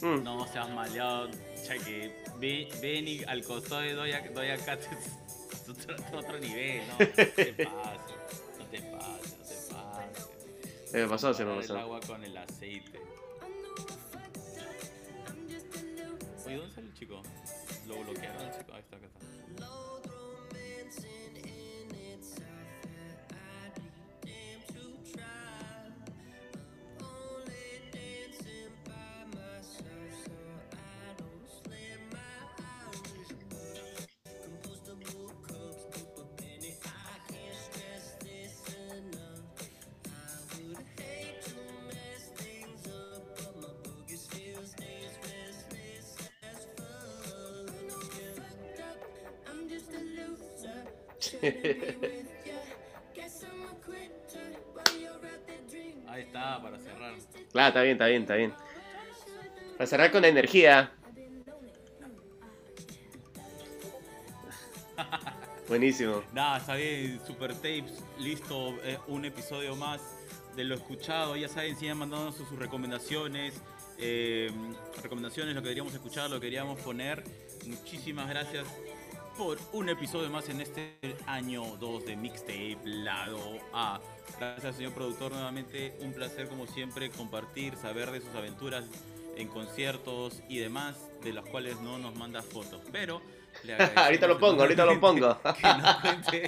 Mm. 0.00 0.22
No 0.22 0.46
seas 0.46 0.70
maleado, 0.70 1.28
cheque. 1.66 2.14
Be- 2.38 2.68
Benny 2.80 3.22
al 3.24 3.44
costado 3.44 3.82
de 3.82 3.92
Doya, 3.92 4.22
Doya 4.34 4.56
Cat 4.64 4.80
es 4.80 5.68
otro, 5.68 5.94
otro 6.18 6.38
nivel, 6.38 6.82
¿no? 6.88 6.92
No 6.98 6.98
te 6.98 7.06
pases, 7.26 8.16
no 8.58 8.64
te 8.66 8.80
pases, 8.80 9.38
no 9.38 9.44
te 9.44 9.74
pases. 9.74 10.28
Se 10.90 10.96
me 10.98 11.06
pasó, 11.08 11.34
se 11.34 11.44
me 11.44 11.50
Comparar 11.50 11.62
el 11.62 11.68
pasó. 11.68 11.78
agua 11.78 12.00
con 12.06 12.24
el 12.24 12.36
aceite. 12.38 13.00
Oye, 16.46 16.56
¿dónde 16.56 16.74
sale 16.74 16.86
el 16.86 16.94
chico? 16.94 17.22
Lo 17.86 17.96
bloquearon 18.02 18.42
el 18.42 18.50
chico. 18.58 18.72
Ahí 18.72 18.80
está, 18.80 18.96
acá 18.96 19.06
está. 19.06 19.19
Ahí 56.06 56.22
está, 56.22 56.60
para 56.60 56.78
cerrar. 56.78 57.14
Claro, 57.52 57.68
está 57.68 57.82
bien, 57.82 57.92
está 57.92 58.06
bien, 58.06 58.22
está 58.22 58.34
bien. 58.34 58.52
Para 59.78 59.86
cerrar 59.86 60.10
con 60.10 60.24
energía. 60.24 60.92
Buenísimo. 65.68 66.22
Nada, 66.32 66.58
está 66.58 66.74
bien, 66.74 67.20
Super 67.26 67.54
Tapes, 67.54 68.02
listo, 68.18 68.74
eh, 68.82 68.98
un 69.06 69.24
episodio 69.24 69.76
más 69.76 70.02
de 70.56 70.64
lo 70.64 70.74
escuchado. 70.74 71.36
Ya 71.36 71.48
saben, 71.48 71.76
sigan 71.76 71.96
mandándonos 71.96 72.36
sus, 72.36 72.48
sus 72.48 72.58
recomendaciones, 72.58 73.54
eh, 73.96 74.50
recomendaciones, 75.02 75.54
lo 75.54 75.62
que 75.62 75.68
queríamos 75.68 75.94
escuchar, 75.94 76.28
lo 76.28 76.38
que 76.38 76.48
queríamos 76.48 76.78
poner. 76.80 77.24
Muchísimas 77.66 78.28
gracias 78.28 78.66
por 79.40 79.56
un 79.72 79.88
episodio 79.88 80.28
más 80.28 80.50
en 80.50 80.60
este 80.60 80.98
año 81.26 81.62
2 81.80 82.04
de 82.04 82.14
Mixtape 82.14 82.76
Lado 82.84 83.40
A. 83.72 83.98
Gracias, 84.38 84.76
señor 84.76 84.92
productor, 84.92 85.32
nuevamente 85.32 85.96
un 86.00 86.12
placer 86.12 86.46
como 86.46 86.66
siempre 86.66 87.08
compartir, 87.08 87.74
saber 87.76 88.10
de 88.10 88.20
sus 88.20 88.34
aventuras 88.34 88.84
en 89.38 89.48
conciertos 89.48 90.42
y 90.46 90.58
demás, 90.58 91.08
de 91.22 91.32
las 91.32 91.46
cuales 91.46 91.80
no 91.80 91.96
nos 91.98 92.14
manda 92.16 92.42
fotos. 92.42 92.82
Pero 92.92 93.22
le 93.64 93.76
ahorita 93.96 94.26
lo 94.26 94.38
pongo, 94.38 94.60
ahorita 94.60 94.84
lo 94.84 95.00
pongo. 95.00 95.40
que 95.42 95.62
nos 95.68 95.94
cuente 96.02 96.46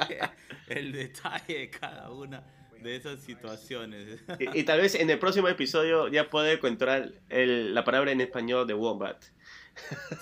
el 0.69 0.93
detalle 0.93 1.59
de 1.61 1.71
cada 1.71 2.11
una 2.11 2.43
de 2.79 2.97
esas 2.97 3.21
situaciones. 3.23 4.21
Y, 4.39 4.59
y 4.61 4.65
tal 4.65 4.83
vez 4.83 4.97
en 4.97 5.09
el 5.09 5.19
próximo 5.19 5.49
episodio 5.49 6.09
ya 6.09 6.29
puede 6.29 6.53
encontrar 6.53 7.11
el- 7.31 7.73
la 7.75 7.85
palabra 7.85 8.13
en 8.13 8.21
español 8.21 8.67
de 8.67 8.75
Wombat. 8.75 9.25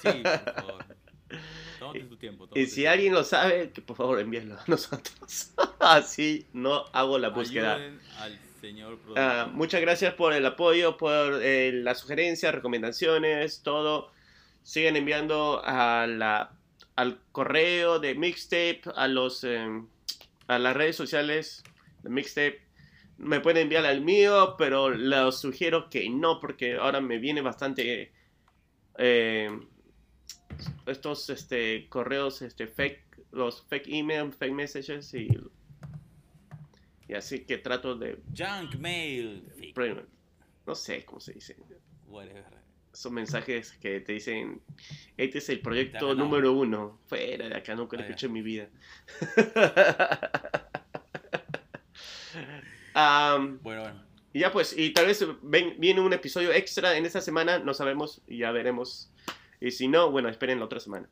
Sí, 0.02 0.22
por 0.22 0.54
favor. 0.54 0.84
Tómate 1.78 2.00
tu 2.00 2.16
tiempo. 2.16 2.48
Y 2.54 2.66
si 2.66 2.86
alguien 2.86 3.14
lo 3.14 3.24
sabe, 3.24 3.70
que 3.70 3.80
por 3.80 3.96
favor 3.96 4.20
envíenlo 4.20 4.56
a 4.56 4.64
nosotros. 4.66 5.52
Así 5.78 6.46
no 6.52 6.84
hago 6.92 7.18
la 7.18 7.30
búsqueda. 7.30 7.80
Al 8.18 8.38
señor. 8.60 8.98
Ah, 9.16 9.48
muchas 9.52 9.80
gracias 9.80 10.14
por 10.14 10.32
el 10.32 10.44
apoyo, 10.44 10.96
por 10.96 11.40
eh, 11.42 11.72
las 11.72 12.00
sugerencias, 12.00 12.54
recomendaciones, 12.54 13.62
todo. 13.62 14.10
Siguen 14.62 14.96
enviando 14.96 15.62
a 15.64 16.06
la, 16.06 16.52
al 16.96 17.18
correo 17.32 17.98
de 17.98 18.14
Mixtape, 18.14 18.82
a, 18.94 19.08
los, 19.08 19.42
em, 19.44 19.86
a 20.48 20.58
las 20.58 20.76
redes 20.76 20.96
sociales 20.96 21.64
de 22.02 22.10
Mixtape. 22.10 22.60
Me 23.16 23.40
pueden 23.40 23.62
enviar 23.62 23.86
al 23.86 24.00
mío, 24.02 24.54
pero 24.58 24.90
les 24.90 25.34
sugiero 25.34 25.88
que 25.88 26.08
no, 26.10 26.40
porque 26.40 26.76
ahora 26.76 27.00
me 27.00 27.18
viene 27.18 27.40
bastante 27.42 28.12
eh, 28.98 29.50
estos 30.86 31.28
este, 31.30 31.88
correos 31.88 32.42
este, 32.42 32.66
fake, 32.66 33.02
los 33.32 33.62
fake 33.68 33.86
email, 33.88 34.32
fake 34.32 34.52
messages 34.52 35.12
y, 35.14 35.28
y 37.08 37.14
así 37.14 37.40
que 37.40 37.58
trato 37.58 37.94
de 37.96 38.18
Junk 38.36 38.76
mail. 38.76 39.44
Premium. 39.74 40.04
No 40.66 40.74
sé 40.74 41.04
cómo 41.04 41.20
se 41.20 41.32
dice. 41.34 41.56
Whatever. 42.06 42.44
Son 42.92 43.14
mensajes 43.14 43.72
que 43.80 44.00
te 44.00 44.12
dicen, 44.14 44.60
este 45.16 45.38
es 45.38 45.48
el 45.48 45.60
proyecto 45.60 46.12
número 46.14 46.52
uno. 46.52 46.98
Fuera 47.06 47.48
de 47.48 47.54
acá, 47.56 47.74
nunca 47.76 47.96
lo 47.96 48.02
Ah, 48.02 48.06
escuché 48.06 48.26
en 48.26 48.32
mi 48.32 48.42
vida. 48.42 48.68
Bueno, 52.94 53.58
bueno. 53.62 54.04
y 54.32 54.40
ya 54.40 54.52
pues, 54.52 54.76
y 54.76 54.90
tal 54.92 55.06
vez 55.06 55.24
ven- 55.42 55.76
viene 55.78 56.00
un 56.00 56.12
episodio 56.12 56.52
extra 56.52 56.96
en 56.96 57.06
esta 57.06 57.20
semana, 57.20 57.58
no 57.58 57.74
sabemos, 57.74 58.20
y 58.26 58.38
ya 58.38 58.50
veremos. 58.50 59.10
Y 59.61 59.70
si 59.70 59.88
no, 59.88 60.11
bueno, 60.11 60.28
esperen 60.28 60.58
la 60.58 60.64
otra 60.64 60.80
semana. 60.80 61.08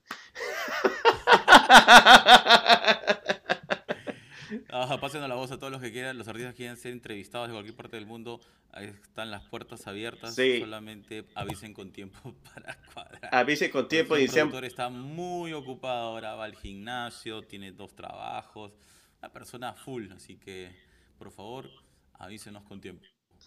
Ah, 4.70 4.98
pásenos 5.00 5.28
la 5.28 5.34
voz 5.34 5.50
a 5.50 5.58
todos 5.58 5.70
los 5.70 5.80
que 5.82 5.92
quieran, 5.92 6.16
los 6.16 6.28
artistas 6.28 6.52
que 6.52 6.58
quieran 6.58 6.76
ser 6.76 6.92
entrevistados 6.92 7.48
de 7.48 7.54
cualquier 7.54 7.76
parte 7.76 7.96
del 7.96 8.06
mundo. 8.06 8.40
Ahí 8.72 8.86
están 8.86 9.30
las 9.30 9.44
puertas 9.44 9.86
abiertas. 9.86 10.34
Sí. 10.34 10.60
Solamente 10.60 11.26
avisen 11.34 11.74
con 11.74 11.92
tiempo 11.92 12.34
para 12.54 12.78
cuadrar. 12.92 13.34
Avise 13.34 13.70
con 13.70 13.88
tiempo 13.88 14.16
el 14.16 14.22
y 14.22 14.28
sean 14.28 14.48
productor 14.48 14.64
está 14.64 14.88
muy 14.88 15.52
ocupado 15.52 16.08
ahora, 16.08 16.34
va 16.34 16.44
al 16.44 16.54
gimnasio, 16.54 17.42
tiene 17.42 17.72
dos 17.72 17.94
trabajos, 17.94 18.72
una 19.20 19.32
persona 19.32 19.74
full, 19.74 20.10
así 20.12 20.36
que 20.36 20.74
por 21.18 21.30
favor 21.30 21.68
avísenos 22.14 22.62
con 22.64 22.80
tiempo. 22.80 23.04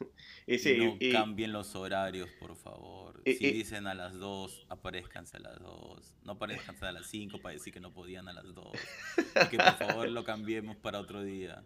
sí, 0.58 0.78
no 0.78 0.98
cambien 1.12 1.52
los 1.52 1.76
horarios, 1.76 2.30
por 2.40 2.56
favor. 2.56 3.22
Si 3.26 3.52
dicen 3.52 3.88
a 3.88 3.94
las 3.94 4.18
2, 4.18 4.66
aparezcanse 4.70 5.38
a 5.38 5.40
las 5.40 5.60
2. 5.60 6.18
No 6.24 6.34
aparezcanse 6.34 6.86
a 6.86 6.92
las 6.92 7.08
5 7.08 7.40
para 7.42 7.54
decir 7.54 7.74
que 7.74 7.80
no 7.80 7.94
podían 7.94 8.28
a 8.28 8.34
las 8.34 8.54
2. 8.54 8.68
Y 9.46 9.48
que 9.50 9.58
por 9.58 9.74
favor 9.78 10.10
lo 10.10 10.24
cambiemos 10.24 10.76
para 10.78 11.00
otro 11.00 11.24
día. 11.24 11.64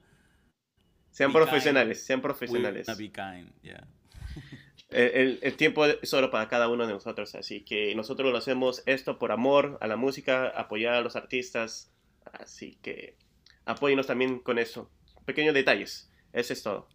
sean 1.11 1.31
be 1.31 1.39
kind. 1.39 1.45
profesionales, 1.45 2.03
sean 2.05 2.19
We 2.19 2.23
profesionales. 2.23 2.87
be 2.97 3.11
kind, 3.11 3.51
yeah. 3.61 3.87
El, 4.89 5.11
el- 5.15 5.39
el 5.41 5.57
tiempo 5.57 5.83
es 5.85 5.97
solo 6.07 6.29
para 6.29 6.47
cada 6.47 6.69
uno 6.69 6.85
de 6.85 6.93
nosotros, 6.93 7.33
así 7.35 7.61
que 7.65 7.95
nosotros 7.95 8.31
lo 8.31 8.37
hacemos 8.37 8.83
esto 8.85 9.17
por 9.17 9.31
amor 9.31 9.77
a 9.81 9.87
la 9.87 9.95
música, 9.95 10.47
apoyar 10.49 10.93
a 10.93 11.01
los 11.01 11.15
artistas, 11.15 11.91
así 12.33 12.77
que 12.83 13.17
apóyenos 13.65 14.05
también 14.07 14.39
con 14.39 14.59
eso. 14.59 14.91
Pequeños 15.25 15.55
detalles, 15.55 16.11
eso 16.33 16.53
es 16.53 16.61
todo. 16.61 16.87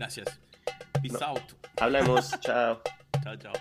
Gracias. 0.00 0.40
Peace 1.02 1.12
No. 1.20 1.26
out. 1.26 1.52
Hablamos, 1.78 2.30
chao. 2.40 2.80
Chao, 3.22 3.36
chao. 3.36 3.52